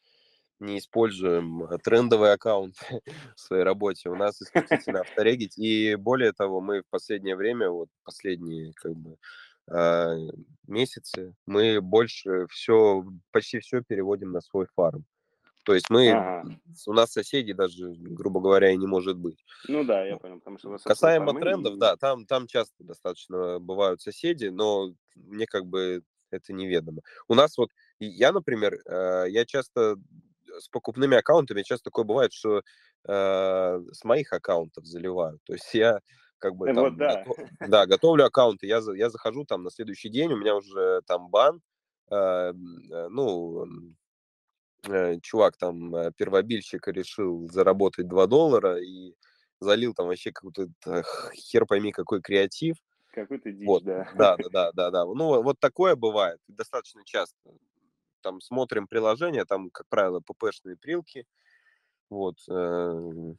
[0.63, 2.79] не используем э, трендовые аккаунты
[3.35, 4.09] в своей работе.
[4.09, 5.57] У нас исключительно авторегить.
[5.57, 9.17] И более того, мы в последнее время, вот последние как бы
[9.69, 10.15] а,
[10.67, 15.05] месяцы, мы больше все, почти все переводим на свой фарм.
[15.63, 19.45] То есть мы, Ага, у нас соседей даже, грубо говоря, и не может быть.
[19.69, 21.79] ну да, я понял, потому что Касаемо фармы трендов, и...
[21.79, 27.01] да, там, там часто достаточно бывают соседи, но мне как бы это неведомо.
[27.29, 29.95] У нас вот, я, например, э, я часто
[30.59, 32.61] с покупными аккаунтами, часто такое бывает, что
[33.07, 35.41] э, с моих аккаунтов заливают.
[35.43, 35.99] То есть я
[36.39, 37.23] как бы Вот там, да.
[37.25, 41.29] гото- да, готовлю аккаунты, я, я захожу там на следующий день, у меня уже там
[41.29, 41.61] бан,
[42.11, 42.51] э, э,
[43.09, 43.65] ну,
[44.89, 49.15] э, чувак там, э, первобильщик, решил заработать 2 доллара и
[49.59, 51.03] залил там вообще какой-то э,
[51.35, 52.75] хер пойми какой креатив.
[53.13, 54.05] Какой-то дичь, Вот, да.
[54.11, 55.05] да, да, да, да, да.
[55.05, 57.51] Ну, вот такое бывает достаточно часто.
[58.23, 61.27] Там смотрим приложение, там, как правило, ППшные прилки,
[62.09, 63.33] вот, э,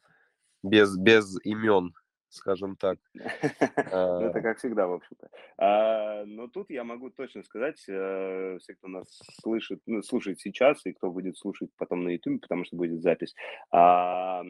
[0.63, 1.95] без, без имен,
[2.35, 2.99] скажем так.
[4.19, 5.29] Ну, это А, как всегда, в общем-то.
[5.59, 9.07] А, но тут я могу точно сказать, э, все, кто нас
[9.41, 13.35] слышит, ну, слушает сейчас, и кто будет слушать потом на YouTube, потому что будет запись.
[13.73, 14.43] А,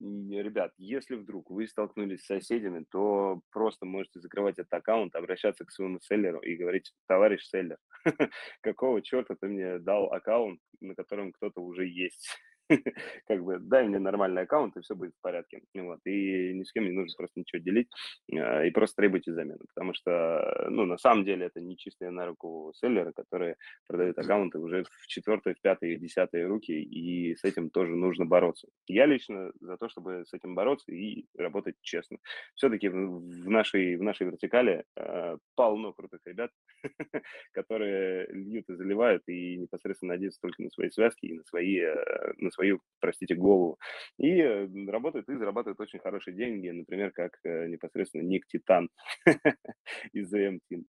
[0.00, 5.70] ребят, если вдруг вы столкнулись с соседями, то просто можете закрывать этот аккаунт, обращаться к
[5.70, 7.78] своему селлеру и говорить, товарищ селлер,
[8.60, 12.28] какого черта ты мне дал аккаунт, на котором кто-то уже есть?
[13.26, 15.62] Как бы дай мне нормальный аккаунт, и все будет в порядке.
[15.74, 16.00] Вот.
[16.04, 17.88] И ни с кем не нужно просто ничего делить,
[18.32, 19.60] а, и просто требуйте замену.
[19.74, 23.56] Потому что, ну, на самом деле это не чистые на руку селлеры, которые
[23.86, 28.24] продают аккаунты уже в четвертые, в пятые, в десятые руки, и с этим тоже нужно
[28.24, 28.68] бороться.
[28.86, 32.18] Я лично за то, чтобы с этим бороться и работать честно.
[32.54, 36.50] Все-таки в нашей, в нашей вертикали э, полно крутых ребят,
[37.52, 42.32] которые льют и заливают, и непосредственно надеются только на свои связки и на, свои, э,
[42.38, 43.78] на свою, простите, голову.
[44.18, 48.90] И э, работают и зарабатывают очень хорошие деньги, например, как э, непосредственно Ник Титан
[50.12, 50.84] из AM Team.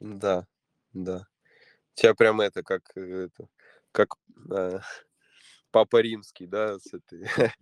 [0.00, 0.46] Да,
[0.92, 1.26] да.
[1.94, 3.48] Тебя прям это как это,
[3.90, 4.14] как
[4.50, 4.78] э,
[5.70, 7.26] Папа Римский, да, с этой.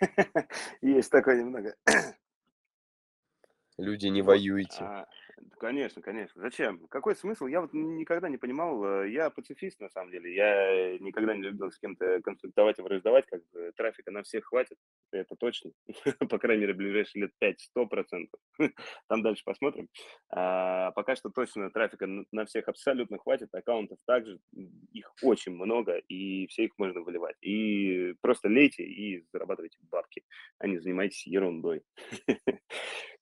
[0.82, 1.74] Есть такое немного.
[3.78, 5.08] Люди не вот.
[5.58, 6.40] Конечно, конечно.
[6.40, 6.86] Зачем?
[6.88, 7.46] Какой смысл?
[7.46, 8.84] Я вот никогда не понимал.
[8.84, 10.34] Э, я пацифист, на самом деле.
[10.34, 13.26] Я никогда не любил с кем-то конфликтовать и враждовать.
[13.26, 14.76] Как бы трафика на всех хватит.
[15.12, 15.72] Это точно.
[16.30, 18.26] По крайней мере, ближайшие лет 5, 100%.
[19.08, 19.88] Там дальше посмотрим.
[20.30, 23.54] А, пока что точно трафика на всех абсолютно хватит.
[23.54, 24.38] Аккаунтов также.
[24.92, 27.36] Их очень много, и все их можно выливать.
[27.40, 30.22] И просто лейте и зарабатывайте бабки,
[30.58, 31.82] а не занимайтесь ерундой.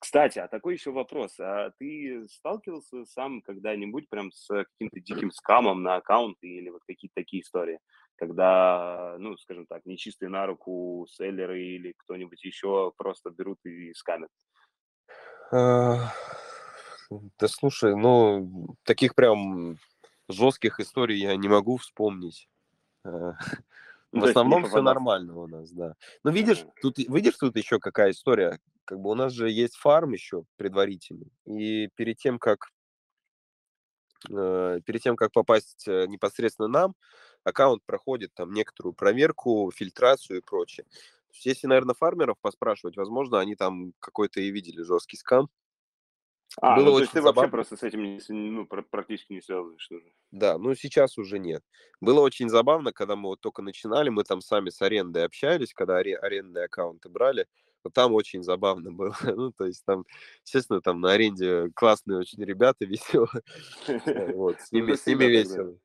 [0.05, 1.41] Кстати, а такой еще вопрос.
[1.41, 7.15] А ты сталкивался сам когда-нибудь прям с каким-то диким скамом на аккаунт или вот какие-то
[7.15, 7.79] такие истории,
[8.17, 14.29] когда, ну, скажем так, нечистые на руку селлеры или кто-нибудь еще просто берут и скамят?
[15.51, 16.13] А,
[17.39, 19.79] да слушай, ну, таких прям
[20.29, 22.47] жестких историй я не могу вспомнить.
[24.15, 25.97] А, в ну, основном все нормально у нас, да.
[26.23, 28.61] Но видишь, тут видишь, тут еще какая история.
[28.85, 31.33] Как бы у нас же есть фарм еще предварительный.
[31.47, 32.69] И перед тем, как
[34.31, 36.95] э, перед тем, как попасть э, непосредственно нам,
[37.43, 40.87] аккаунт проходит там некоторую проверку, фильтрацию и прочее.
[41.43, 45.49] Если, наверное, фармеров поспрашивать, возможно, они там какой-то и видели жесткий скам.
[46.61, 47.41] А, Было ну, то есть ты забавно.
[47.41, 50.13] вообще просто с этим ну, практически не связываешь уже.
[50.31, 51.63] Да, ну сейчас уже нет.
[52.01, 55.99] Было очень забавно, когда мы вот только начинали, мы там сами с арендой общались, когда
[56.01, 57.47] аре- арендные аккаунты брали.
[57.83, 59.15] Вот там очень забавно было.
[59.37, 60.05] ну, то есть там,
[60.45, 63.43] естественно, там на аренде классные очень ребята, веселые.
[64.35, 65.77] Вот, с ну, ними, с ними весело.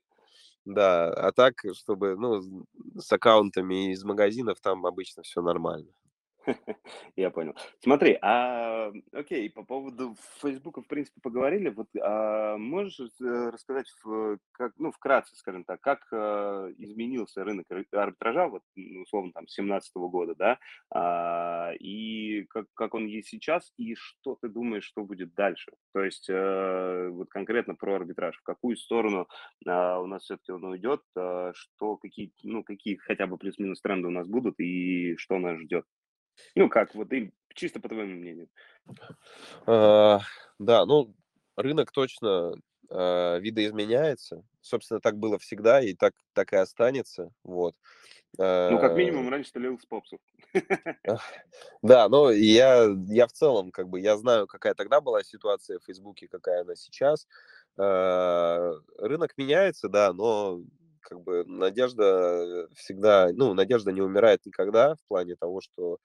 [0.66, 2.66] Да, а так, чтобы, ну,
[2.98, 5.88] с аккаунтами из магазинов там обычно все нормально.
[7.16, 7.56] Я понял.
[7.80, 11.70] Смотри, а, окей, по поводу Фейсбука, в принципе, поговорили.
[11.70, 17.68] Вот, а можешь э, рассказать, в, как, ну, вкратце, скажем так, как а, изменился рынок
[17.92, 20.60] арбитража, вот, ну, условно, там, 2017 года, да,
[20.94, 25.72] а, и как, как он есть сейчас, и что ты думаешь, что будет дальше?
[25.94, 29.28] То есть, а, вот конкретно про арбитраж, в какую сторону
[29.66, 34.08] а, у нас все-таки он уйдет, а, что, какие, ну, какие хотя бы плюс-минус тренды
[34.08, 35.86] у нас будут, и что нас ждет?
[36.56, 38.50] Ну как, вот и чисто по твоему мнению.
[39.66, 40.20] А,
[40.60, 41.14] да, ну,
[41.56, 42.54] рынок точно
[42.90, 44.44] а, видоизменяется.
[44.62, 47.32] Собственно, так было всегда и так, так и останется.
[47.44, 47.76] Вот.
[48.38, 50.20] Ну, как минимум, а раньше ты лил с попсов.
[51.82, 55.84] Да, но я, я в целом, как бы, я знаю, какая тогда была ситуация в
[55.86, 57.28] Фейсбуке, какая она сейчас.
[57.76, 60.62] Рынок меняется, да, но
[61.02, 65.98] как бы надежда всегда, ну, надежда не умирает никогда в плане того, что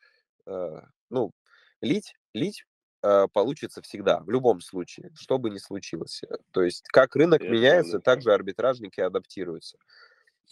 [1.11, 1.33] ну,
[1.81, 2.65] лить, лить
[3.03, 6.23] э, получится всегда, в любом случае, что бы ни случилось.
[6.25, 9.79] Э, то есть как рынок Это меняется, так же арбитражники адаптируются.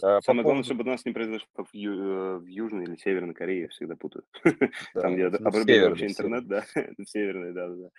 [0.02, 3.62] А, Самое главное, чтобы у нас не произошло в, Ю- в Южной или Северной Корее,
[3.62, 4.24] я всегда путаю.
[4.94, 6.64] Да, Там, где обрубили вообще интернет, да,
[7.06, 7.90] Северный, да, да.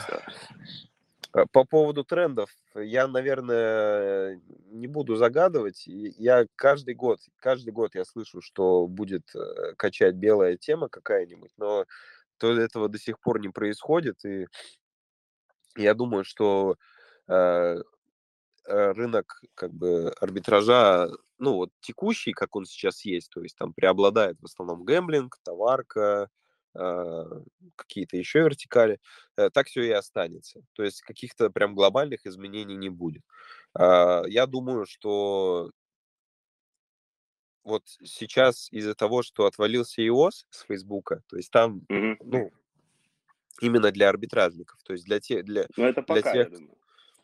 [1.34, 5.82] А, по поводу трендов, я, наверное, не буду загадывать.
[5.86, 11.86] Я каждый год, каждый год я слышу, что будет э, качать белая тема какая-нибудь, но
[12.38, 14.24] то этого до сих пор не происходит.
[14.24, 14.46] И
[15.76, 16.76] я думаю, что
[17.28, 23.56] э, э, рынок как бы арбитража, ну вот текущий, как он сейчас есть, то есть
[23.56, 26.28] там преобладает в основном гэмблинг, товарка,
[26.74, 28.98] какие-то еще вертикали,
[29.36, 30.62] э, так все и останется.
[30.74, 33.22] То есть каких-то прям глобальных изменений не будет.
[33.74, 35.70] А, я думаю, что
[37.64, 42.16] вот сейчас из-за того, что отвалился iOS с Фейсбука, то есть там, mm-hmm.
[42.20, 42.50] ну,
[43.60, 46.58] именно для арбитражников, то есть для тех, для, ну, это пока, для тех.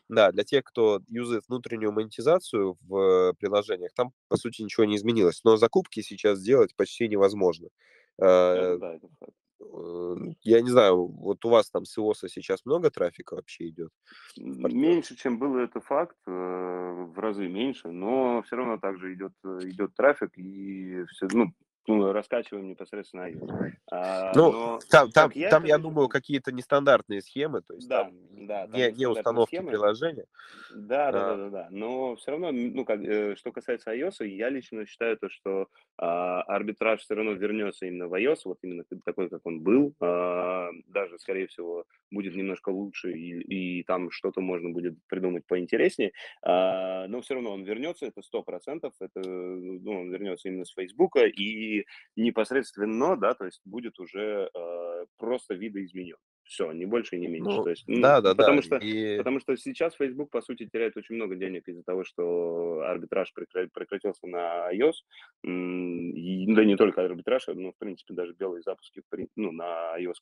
[0.09, 5.41] Да, для тех, кто юзает внутреннюю монетизацию в приложениях, там, по сути, ничего не изменилось.
[5.45, 7.69] Но закупки сейчас сделать почти невозможно.
[8.17, 9.33] Это, да, это факт.
[9.61, 13.91] Э, я не знаю, вот у вас там с iOS сейчас много трафика вообще идет?
[14.37, 19.59] Меньше, чем было, это факт, э, в разы меньше, но все равно также идет, э,
[19.63, 21.51] идет трафик, и все, ну,
[21.87, 23.71] ну, раскачиваем непосредственно iOS.
[23.91, 28.03] А, ну, но, там, там, я, там я думаю, какие-то нестандартные схемы, то есть да,
[28.03, 28.13] там
[28.47, 29.71] да, там не, не установки схемы.
[29.71, 30.25] приложения.
[30.73, 31.35] Да, да, а.
[31.35, 31.67] да, да, да.
[31.71, 35.67] Но все равно, ну, как, э, что касается iOS, я лично считаю то, что
[35.97, 39.93] а, арбитраж все равно вернется именно в iOS, вот именно такой, как он был.
[39.99, 46.11] А, даже, скорее всего, будет немножко лучше, и, и там что-то можно будет придумать поинтереснее.
[46.43, 50.73] А, но все равно он вернется, это сто процентов, это, ну, он вернется именно с
[50.73, 51.70] Фейсбука, и
[52.15, 56.17] непосредственно, да, то есть будет уже а, просто видоизменен.
[56.43, 57.49] Все, ни больше, ни меньше.
[57.49, 58.63] Ну, То есть, ну, да, да, потому да.
[58.63, 59.17] Что, и...
[59.17, 64.27] Потому что сейчас Facebook, по сути, теряет очень много денег из-за того, что арбитраж прекратился
[64.27, 64.95] на iOS.
[65.43, 69.01] И, да не только арбитраж, но, в принципе, даже белые запуски
[69.35, 70.15] ну, на iOS.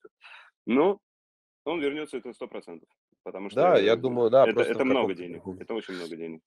[0.68, 1.00] Но
[1.64, 2.90] он вернется, это сто процентов.
[3.24, 5.42] Потому что да, я думаю, да, это, это много денег.
[5.60, 6.42] Это очень много денег.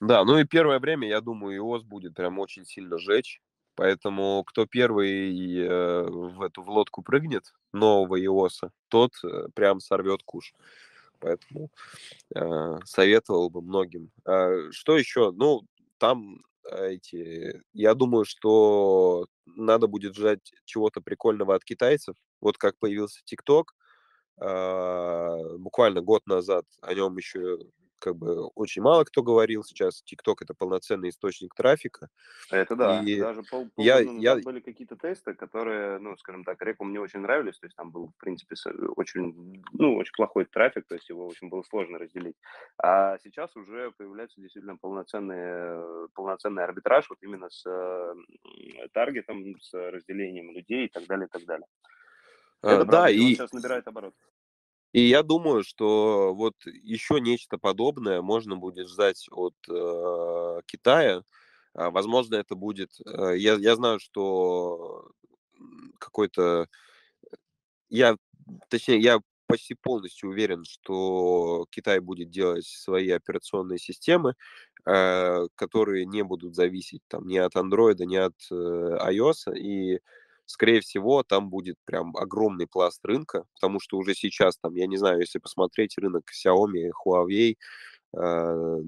[0.00, 3.40] Да, ну и первое время, я думаю, iOS будет прям очень сильно жечь.
[3.80, 10.22] Поэтому кто первый э, в эту в лодку прыгнет нового iOS, тот э, прям сорвет
[10.22, 10.52] куш.
[11.18, 11.70] Поэтому
[12.34, 14.10] э, советовал бы многим.
[14.26, 15.32] А, что еще?
[15.32, 15.62] Ну,
[15.96, 17.62] там эти...
[17.72, 22.16] Я думаю, что надо будет ждать чего-то прикольного от китайцев.
[22.42, 23.64] Вот как появился TikTok,
[24.42, 27.58] э, буквально год назад о нем еще
[28.00, 30.02] как бы очень мало кто говорил сейчас.
[30.02, 32.08] TikTok это полноценный источник трафика.
[32.50, 33.02] Это да.
[33.04, 34.36] И Даже пол, пол я, я...
[34.36, 37.58] были какие-то тесты, которые, ну, скажем так, реку мне очень нравились.
[37.58, 38.56] То есть там был, в принципе,
[38.96, 42.36] очень, ну, очень плохой трафик, то есть его очень было сложно разделить.
[42.82, 47.64] А сейчас уже появляется действительно полноценный, полноценный арбитраж, вот именно с
[48.92, 51.66] таргетом, с разделением людей и так далее, и так далее.
[52.62, 53.34] Это а, да, и...
[53.34, 54.14] сейчас набирает оборот.
[54.92, 61.22] И я думаю, что вот еще нечто подобное можно будет ждать от э, Китая.
[61.74, 62.90] А, возможно, это будет...
[63.06, 65.10] Э, я, я знаю, что
[65.98, 66.66] какой-то...
[67.88, 68.16] Я,
[68.68, 74.34] точнее, я почти полностью уверен, что Китай будет делать свои операционные системы,
[74.86, 79.56] э, которые не будут зависеть там ни от Android, ни от э, iOS.
[79.56, 80.00] И
[80.50, 84.96] скорее всего, там будет прям огромный пласт рынка, потому что уже сейчас, там, я не
[84.96, 87.54] знаю, если посмотреть рынок Xiaomi, Huawei,
[88.12, 88.80] э,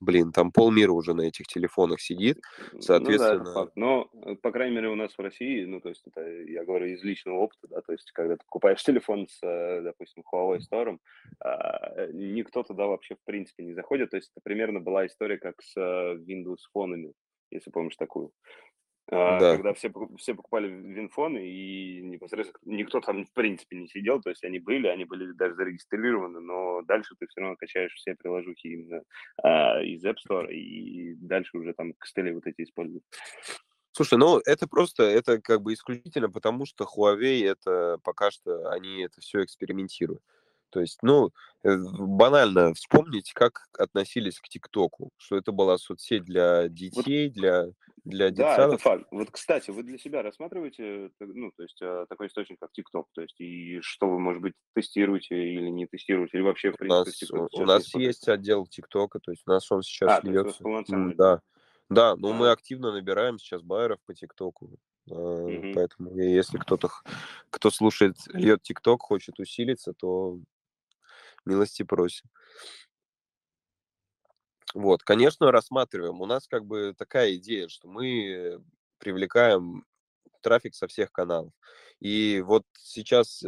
[0.00, 2.40] блин, там полмира уже на этих телефонах сидит,
[2.78, 3.38] соответственно...
[3.38, 3.72] Ну, да, факт.
[3.74, 6.86] Но, э, по крайней мере, у нас в России, ну, то есть это, я говорю,
[6.86, 10.98] из личного опыта, да, то есть когда ты покупаешь телефон с, э, допустим, Huawei Store,
[11.44, 15.60] э, никто туда вообще, в принципе, не заходит, то есть это примерно была история, как
[15.62, 17.12] с Windows фонами,
[17.50, 18.32] если помнишь такую.
[19.12, 19.56] А, да.
[19.56, 24.44] когда все, все покупали винфоны, и непосредственно никто там в принципе не сидел, то есть
[24.44, 29.02] они были, они были даже зарегистрированы, но дальше ты все равно качаешь все приложухи именно
[29.42, 33.02] а, из App Store, и дальше уже там костыли вот эти используют.
[33.90, 39.02] Слушай, ну это просто, это как бы исключительно потому, что Huawei это пока что, они
[39.02, 40.22] это все экспериментируют.
[40.70, 41.30] То есть, ну,
[41.64, 47.66] э, банально вспомнить, как относились к ТикТоку, что это была соцсеть для детей, для,
[48.04, 48.42] для детей.
[48.42, 49.06] Да, это факт.
[49.10, 53.22] Вот, кстати, вы для себя рассматриваете, ну, то есть, э, такой источник, как ТикТок, то
[53.22, 57.42] есть, и что вы, может быть, тестируете или не тестируете, или вообще, в принципе, у
[57.42, 60.62] нас, у нас есть отдел ТикТока, то есть, у нас он сейчас а, льется.
[61.16, 61.40] Да,
[61.88, 62.34] да, но а.
[62.34, 64.78] мы активно набираем сейчас байеров по ТикТоку.
[65.08, 65.72] Mm-hmm.
[65.74, 66.88] Поэтому если кто-то,
[67.50, 70.38] кто слушает, льет ТикТок, хочет усилиться, то
[71.44, 72.28] милости просим.
[74.74, 76.20] Вот, конечно, рассматриваем.
[76.20, 78.62] У нас как бы такая идея, что мы
[78.98, 79.84] привлекаем
[80.42, 81.52] трафик со всех каналов.
[82.00, 83.46] И вот сейчас э,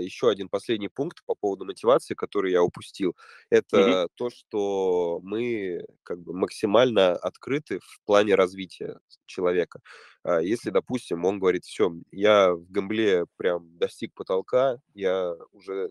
[0.00, 3.16] еще один последний пункт по поводу мотивации, который я упустил,
[3.48, 4.08] это mm-hmm.
[4.14, 9.80] то, что мы как бы максимально открыты в плане развития человека.
[10.22, 15.90] Э, если, допустим, он говорит, все, я в гамбле прям достиг потолка, я уже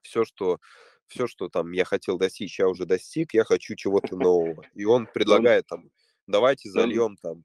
[0.00, 0.60] все, что
[1.08, 4.64] все, что там я хотел достичь, я уже достиг, я хочу чего-то нового.
[4.74, 5.90] И он предлагает там,
[6.26, 7.44] давайте зальем там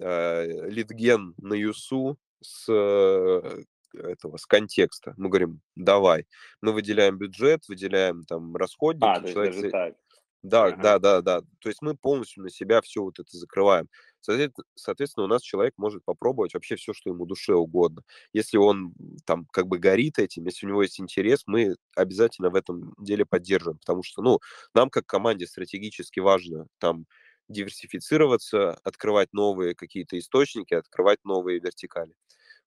[0.00, 3.62] э, литген на ЮСУ с э,
[3.94, 5.14] этого, с контекста.
[5.16, 6.26] Мы говорим, давай.
[6.60, 9.04] Мы выделяем бюджет, выделяем там расходники.
[9.04, 9.54] А, человек...
[9.54, 9.94] даже так.
[10.42, 10.76] Да, ага.
[10.82, 11.40] да, да, да.
[11.60, 13.88] То есть мы полностью на себя все вот это закрываем.
[14.20, 18.02] Соответственно, у нас человек может попробовать вообще все, что ему душе угодно.
[18.32, 18.94] Если он
[19.26, 23.24] там как бы горит этим, если у него есть интерес, мы обязательно в этом деле
[23.26, 24.40] поддержим, потому что, ну,
[24.74, 27.06] нам как команде стратегически важно там
[27.48, 32.14] диверсифицироваться, открывать новые какие-то источники, открывать новые вертикали.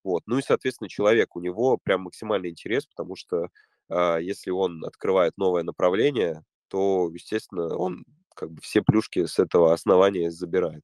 [0.04, 0.24] Вот.
[0.26, 3.48] Ну и, соответственно, человек, у него прям максимальный интерес, потому что
[3.90, 8.04] э, если он открывает новое направление, то, естественно, он
[8.36, 10.84] как бы все плюшки с этого основания забирает.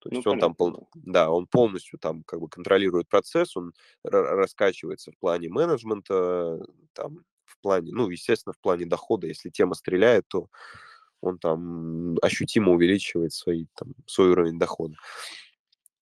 [0.00, 0.72] То есть ну, он понятно.
[0.72, 3.72] там, да, он полностью там как бы контролирует процесс, он
[4.04, 10.28] раскачивается в плане менеджмента, там, в плане, ну, естественно, в плане дохода, если тема стреляет,
[10.28, 10.48] то
[11.20, 14.94] он там ощутимо увеличивает свои, там, свой уровень дохода.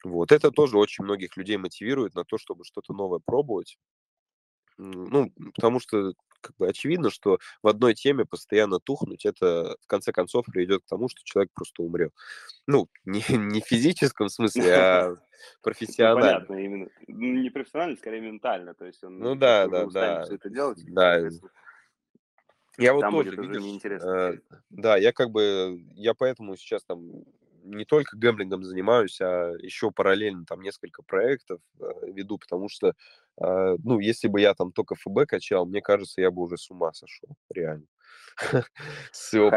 [0.04, 0.30] Вот.
[0.30, 3.78] Это тоже очень многих людей мотивирует на то, чтобы что-то новое пробовать.
[4.78, 10.12] Ну, потому что как бы очевидно, что в одной теме постоянно тухнуть, это в конце
[10.12, 12.12] концов приведет к тому, что человек просто умрет.
[12.66, 15.16] Ну, не, не в физическом смысле, а
[15.62, 16.46] профессионально.
[16.46, 16.88] Понятно, именно.
[17.08, 18.74] Не профессионально, скорее ментально.
[18.74, 20.24] То есть он ну да, да, да.
[20.24, 20.78] Все это делать.
[20.88, 21.20] Да.
[22.78, 27.24] Я вот тоже, видишь, э, да, я как бы, я поэтому сейчас там
[27.66, 33.76] не только гэмблингом занимаюсь, а еще параллельно там несколько проектов э, веду, потому что, э,
[33.82, 36.92] ну, если бы я там только ФБ качал, мне кажется, я бы уже с ума
[36.92, 37.86] сошел, реально.
[39.12, 39.50] С его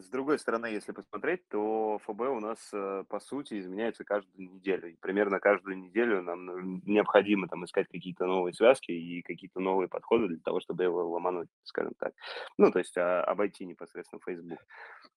[0.00, 4.90] с другой стороны, если посмотреть, то ФБ у нас, э, по сути, изменяется каждую неделю.
[4.90, 10.28] И примерно каждую неделю нам необходимо там искать какие-то новые связки и какие-то новые подходы
[10.28, 12.12] для того, чтобы его ломануть, скажем так.
[12.56, 14.60] Ну, то есть а, обойти непосредственно Facebook.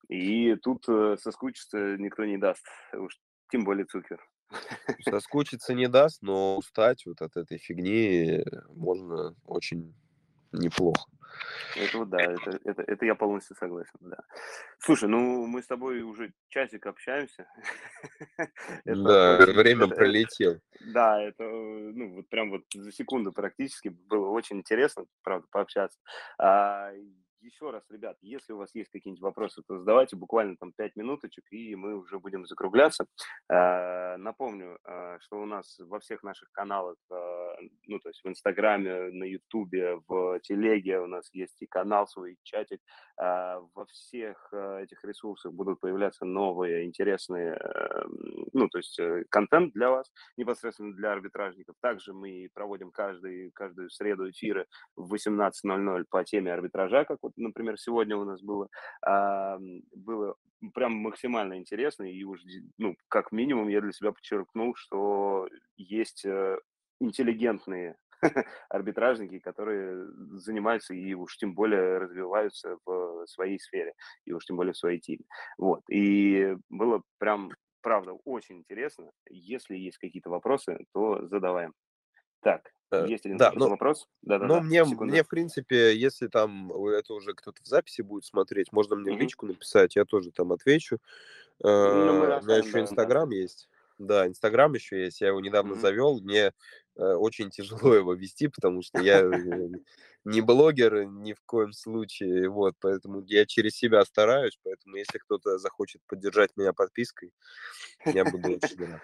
[0.10, 3.20] И тут э, соскучиться никто не даст, уж
[3.52, 4.20] тем более Цукер.
[5.02, 9.94] Соскучиться не даст, но устать вот от этой фигни можно очень
[10.52, 11.06] неплохо.
[11.76, 14.18] Это вот да, это, это, это я полностью согласен, да.
[14.80, 17.48] Слушай, ну мы с тобой уже часик общаемся.
[18.86, 20.60] Да, время пролетело.
[20.80, 26.00] Да, это, ну вот прям вот за секунду практически было очень интересно, правда, пообщаться.
[27.42, 30.96] А, еще раз, ребят, если у вас есть какие-нибудь вопросы, то задавайте буквально там 5
[30.96, 33.06] минуточек, и мы уже будем закругляться.
[33.50, 37.16] Э, напомню, э, что у нас во всех наших каналах, э,
[37.88, 42.34] ну, то есть в Инстаграме, на Ютубе, в Телеге у нас есть и канал свой,
[42.34, 42.80] и чатик.
[43.18, 47.60] Во всех этих ресурсах будут появляться новые, интересные,
[48.54, 51.76] ну, то есть контент для вас, непосредственно для арбитражников.
[51.82, 54.66] Также мы проводим каждый, каждую среду эфиры
[54.96, 58.68] в 18.00 по теме арбитража, как вот, например, сегодня у нас было,
[59.06, 59.58] а,
[59.96, 60.36] было
[60.74, 62.42] прям максимально интересно, и уж,
[62.78, 66.58] ну, как минимум я для себя подчеркнул, что есть э,
[67.00, 67.96] интеллигентные
[68.70, 70.08] арбитражники, которые
[70.40, 73.94] занимаются и уж тем более развиваются в своей сфере,
[74.26, 75.26] и уж тем более в своей теме.
[75.58, 75.82] Вот.
[75.90, 77.52] И было прям,
[77.82, 79.12] правда, очень интересно.
[79.30, 81.74] Если есть какие-то вопросы, то задаваем.
[82.42, 82.72] Так,
[83.06, 84.08] есть один да, но, вопрос?
[84.22, 84.62] Да, да, но да.
[84.62, 89.14] мне, мне, в принципе, если там это уже кто-то в записи будет смотреть, можно мне
[89.14, 89.18] mm-hmm.
[89.18, 90.98] в личку написать, я тоже там отвечу.
[91.60, 93.36] Ну, э, у меня еще Инстаграм да.
[93.36, 93.70] есть.
[93.98, 95.80] Да, Инстаграм еще есть, я его недавно mm-hmm.
[95.80, 96.54] завел, мне
[96.96, 99.22] э, очень тяжело его вести, потому что я
[100.24, 105.58] не блогер ни в коем случае, вот, поэтому я через себя стараюсь, поэтому если кто-то
[105.58, 107.32] захочет поддержать меня подпиской,
[108.06, 109.02] я буду очень рад.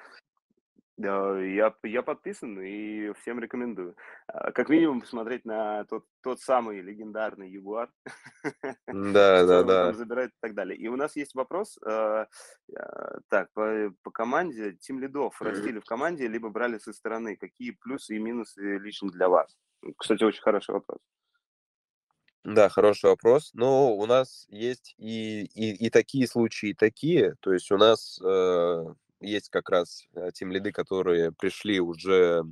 [0.97, 3.95] Да, я, я подписан и всем рекомендую.
[4.27, 7.91] А, как минимум посмотреть на тот, тот самый легендарный Ягуар,
[8.87, 9.93] Да, да, да.
[9.93, 10.75] забирает и так далее.
[10.75, 12.25] И у нас есть вопрос, э,
[12.75, 17.35] э, так, по, по команде, тим лидов растили в команде, либо брали со стороны.
[17.35, 19.55] Какие плюсы и минусы лично для вас?
[19.97, 20.97] Кстати, очень хороший вопрос.
[22.43, 23.51] Да, хороший вопрос.
[23.53, 27.35] Но у нас есть и, и, и такие случаи, и такие.
[27.41, 28.85] То есть у нас э,
[29.19, 32.43] есть как раз тем лиды, которые пришли уже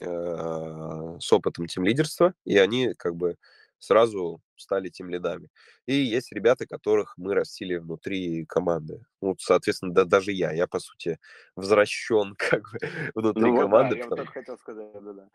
[0.00, 3.36] э, с опытом тем лидерства, и они как бы
[3.78, 5.48] сразу стали тем лидами.
[5.86, 9.04] И есть ребята, которых мы растили внутри команды.
[9.20, 11.18] Ну, соответственно, да, даже я, я, по сути,
[11.54, 12.78] возвращен как бы
[13.14, 13.96] внутри ну, команды.
[13.96, 14.16] Да, потому...
[14.16, 15.28] я вот хотел сказать, да, да.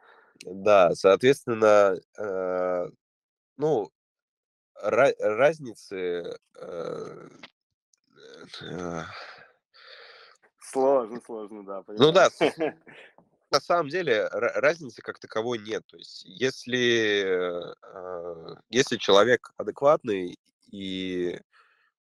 [0.45, 2.89] Да, соответственно, э,
[3.57, 3.89] ну,
[4.83, 7.29] ra- разницы э,
[8.61, 9.01] э,
[10.73, 11.83] Сложно, сложно, да.
[11.87, 12.29] Ну да,
[13.51, 15.83] на самом деле разницы как таковой нет.
[15.85, 20.39] То есть если, э, если человек адекватный
[20.71, 21.39] и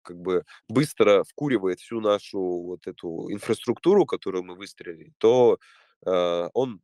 [0.03, 5.59] как бы быстро вкуривает всю нашу вот эту инфраструктуру, которую мы выстроили, то
[6.05, 6.81] э, он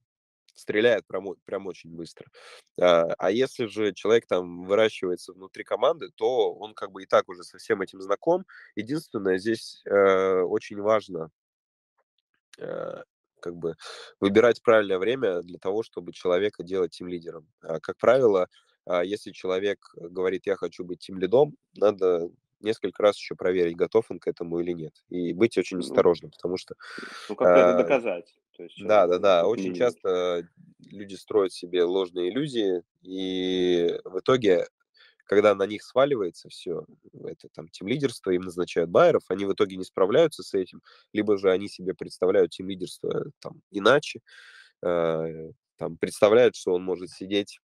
[0.54, 2.26] стреляет прям, прям очень быстро.
[2.82, 7.30] А, а если же человек там выращивается внутри команды, то он как бы и так
[7.30, 8.46] уже со всем этим знаком.
[8.76, 11.32] Единственное, здесь э, очень важно
[13.40, 13.76] как бы
[14.20, 17.48] выбирать правильное время для того, чтобы человека делать тем лидером.
[17.62, 18.48] А, как правило,
[18.86, 22.30] а, если человек говорит, я хочу быть тем лидом, надо
[22.60, 24.94] несколько раз еще проверить, готов он к этому или нет.
[25.10, 26.76] И быть очень ну, осторожным, потому что...
[27.30, 28.36] Ну, как а, это доказать?
[28.56, 29.48] То есть, Да, э, да, да.
[29.48, 30.48] Очень часто
[30.80, 34.68] люди строят себе ложные иллюзии, и в итоге,
[35.28, 36.86] когда на них сваливается все,
[37.24, 40.82] это там тим-лидерство, им назначают байеров, они в итоге не справляются с этим,
[41.14, 44.22] либо же они себе представляют тим-лидерство там иначе,
[44.84, 47.60] э, там представляют, что он может сидеть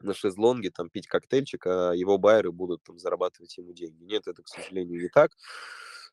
[0.00, 4.04] на шезлонге, там, пить коктейльчик, а его байеры будут там зарабатывать ему деньги.
[4.04, 5.30] Нет, это, к сожалению, не так,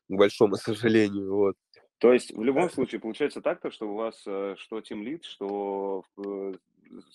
[0.08, 1.56] к большому сожалению, вот.
[1.98, 6.54] То есть в любом случае получается так-то, что у вас э, что тимлид, что э,
[6.54, 6.71] с-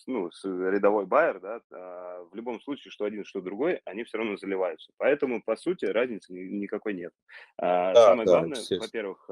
[0.07, 4.17] ну, с- рядовой байер, да, а, в любом случае, что один, что другой, они все
[4.17, 4.91] равно заливаются.
[4.97, 7.13] Поэтому, по сути, разницы ни- никакой нет.
[7.57, 9.30] А, Да, Самое да, главное, во-первых,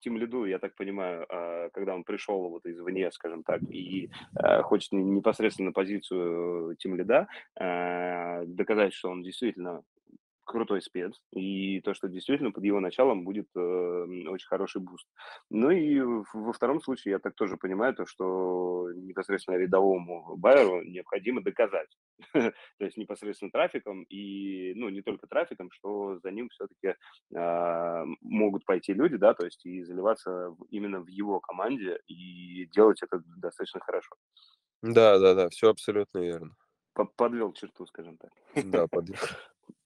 [0.00, 4.10] тим лиду, я так понимаю, а, когда он пришел вот извне, скажем так, и
[4.62, 7.26] хочет не- непосредственно позицию тим лида,
[8.46, 9.82] доказать, что он действительно
[10.48, 15.06] крутой спец, и то, что действительно под его началом будет э, очень хороший буст.
[15.50, 21.42] Ну и во втором случае я так тоже понимаю, то, что непосредственно рядовому байеру необходимо
[21.42, 21.88] доказать,
[22.32, 26.94] то есть непосредственно трафиком, и, ну, не только трафиком, что за ним все-таки
[28.22, 33.22] могут пойти люди, да, то есть и заливаться именно в его команде и делать это
[33.36, 34.16] достаточно хорошо.
[34.82, 36.54] Да, да, да, все абсолютно верно.
[37.16, 38.30] Подвел черту, скажем так.
[38.64, 39.06] Да, под...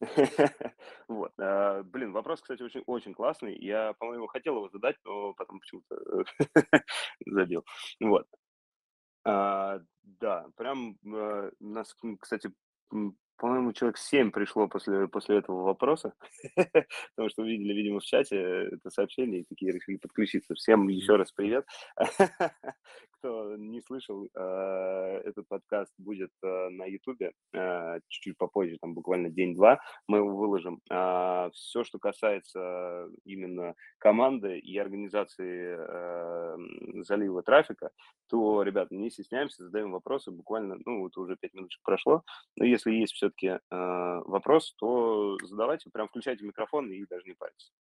[1.09, 1.33] Вот.
[1.39, 3.57] а, Блин, вопрос, кстати, очень, очень классный.
[3.59, 6.25] Я, по-моему, хотел его задать, но потом почему-то
[7.27, 7.65] забил.
[8.01, 8.27] Вот.
[9.25, 9.81] А,
[10.21, 12.51] Да, прям э, нас, кстати,
[13.37, 16.15] по-моему, человек 7 пришло после, после этого вопроса,
[16.55, 20.55] потому что увидели, видимо, в чате это сообщение и такие решили подключиться.
[20.55, 21.67] Всем еще раз привет.
[23.19, 29.31] Кто не слышал, э, этот подкаст будет э, на Ютубе э, чуть-чуть попозже, там буквально
[29.31, 30.81] день-два, мы его выложим.
[31.53, 37.91] Все, что касается именно команды и организации э, залива трафика,
[38.29, 40.31] то, ребят, не стесняемся, задаем вопросы.
[40.31, 42.23] Буквально, ну, вот уже пять минут прошло.
[42.57, 47.73] Но если есть все-таки вопрос, то задавайте, прям включайте микрофон и даже не парьтесь.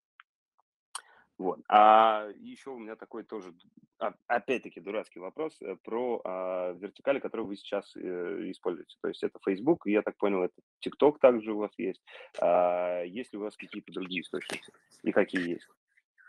[1.41, 1.59] Вот.
[1.67, 3.51] А еще у меня такой тоже,
[3.97, 8.95] а, опять-таки, дурацкий вопрос э, про а, вертикали, которые вы сейчас э, используете.
[9.01, 10.53] То есть это Facebook, я так понял, это
[10.85, 11.99] TikTok также у вас есть.
[12.39, 14.71] А, есть ли у вас какие-то другие источники?
[15.01, 15.67] И какие есть?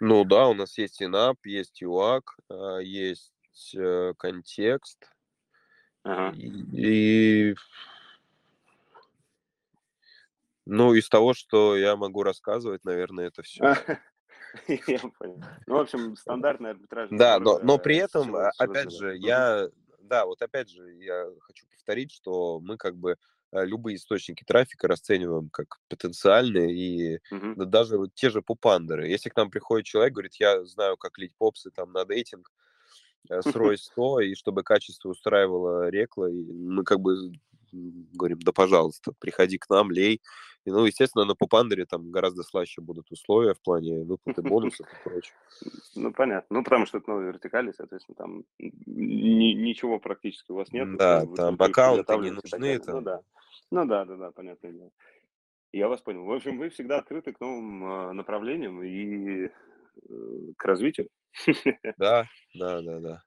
[0.00, 3.34] Ну да, у нас есть Inap, есть UAC, а, есть
[3.76, 5.12] э, контекст.
[6.04, 6.34] Ага.
[6.38, 7.54] И, и,
[10.66, 13.62] ну, из того, что я могу рассказывать, наверное, это все.
[14.68, 15.42] Я понял.
[15.66, 19.68] Ну, в общем, стандартный арбитражный Да, но, но при этом, а, опять же, я,
[20.00, 23.16] да, вот опять же, я хочу повторить, что мы как бы
[23.52, 29.08] э, любые источники трафика расцениваем как потенциальные, и да даже вот те же пупандеры.
[29.08, 32.52] Если к нам приходит человек, говорит, я знаю, как лить попсы там на дейтинг,
[33.30, 33.40] э,
[33.74, 37.32] срой 100, и чтобы качество устраивало рекла, и мы как бы
[37.72, 40.20] говорим, да, пожалуйста, приходи к нам, лей.
[40.64, 45.08] И, ну, естественно, на Пупандере там гораздо слаще будут условия в плане выплаты бонусов и
[45.08, 45.34] прочее.
[45.96, 46.56] Ну, понятно.
[46.58, 50.96] Ну, потому что это новые вертикали, соответственно, там ни- ничего практически у вас нет.
[50.96, 53.04] Да, там аккаунты не нужны, Ну там.
[53.04, 53.20] да.
[53.70, 54.90] Ну да, да, да, понятное дело.
[55.72, 56.24] Я вас понял.
[56.24, 59.48] В общем, вы всегда открыты к новым э, направлениям и э,
[60.56, 61.08] к развитию.
[61.96, 63.22] Да, да, да, да.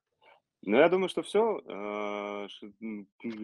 [0.68, 1.61] Ну, я думаю, что все.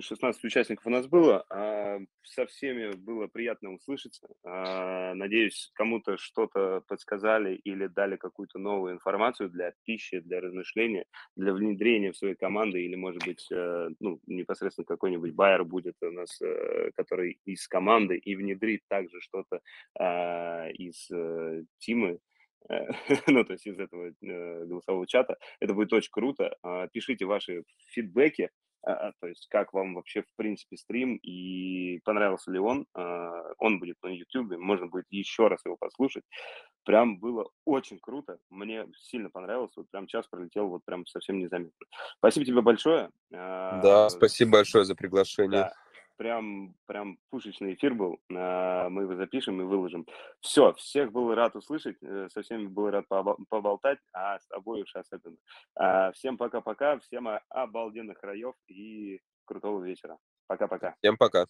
[0.02, 1.46] 16 участников у нас было.
[1.50, 4.28] а, Со всеми было приятно услышаться.
[4.44, 11.06] А, Надеюсь, кому-то что-то подсказали или дали какую-то новую информацию для пищи, для размышления,
[11.36, 12.84] для внедрения в свои команды.
[12.84, 18.18] Или, может быть, э, ну, непосредственно какой-нибудь байер будет у нас, э, который из команды
[18.18, 19.62] и внедрит также что-то
[20.00, 22.20] а, из э, тимы,
[23.28, 25.38] ну, то есть из этого э, голосового чата.
[25.60, 26.56] Это будет очень круто.
[26.64, 28.50] А, Пишите ваши фидбэки,
[28.84, 32.86] а, то есть как вам вообще в принципе стрим и понравился ли он.
[32.94, 36.24] А, Он будет на YouTube, можно будет еще раз его послушать.
[36.84, 41.86] Прям было очень круто, мне сильно понравилось, вот прям час пролетел вот прям совсем незаметно.
[42.18, 43.12] Спасибо тебе большое.
[43.30, 45.62] Да, спасибо большое за приглашение.
[45.62, 45.74] да,
[46.22, 48.20] прям, прям пушечный эфир был.
[48.32, 50.06] А, Мы его запишем и выложим.
[50.40, 53.06] Все, всех был рад услышать, э, со всеми был рад
[53.50, 55.38] поболтать, а с тобой уж особенно.
[55.76, 60.20] А, Всем пока-пока, всем обалденных раев и крутого вечера.
[60.48, 60.94] Пока-пока.
[61.00, 61.46] Всем пока.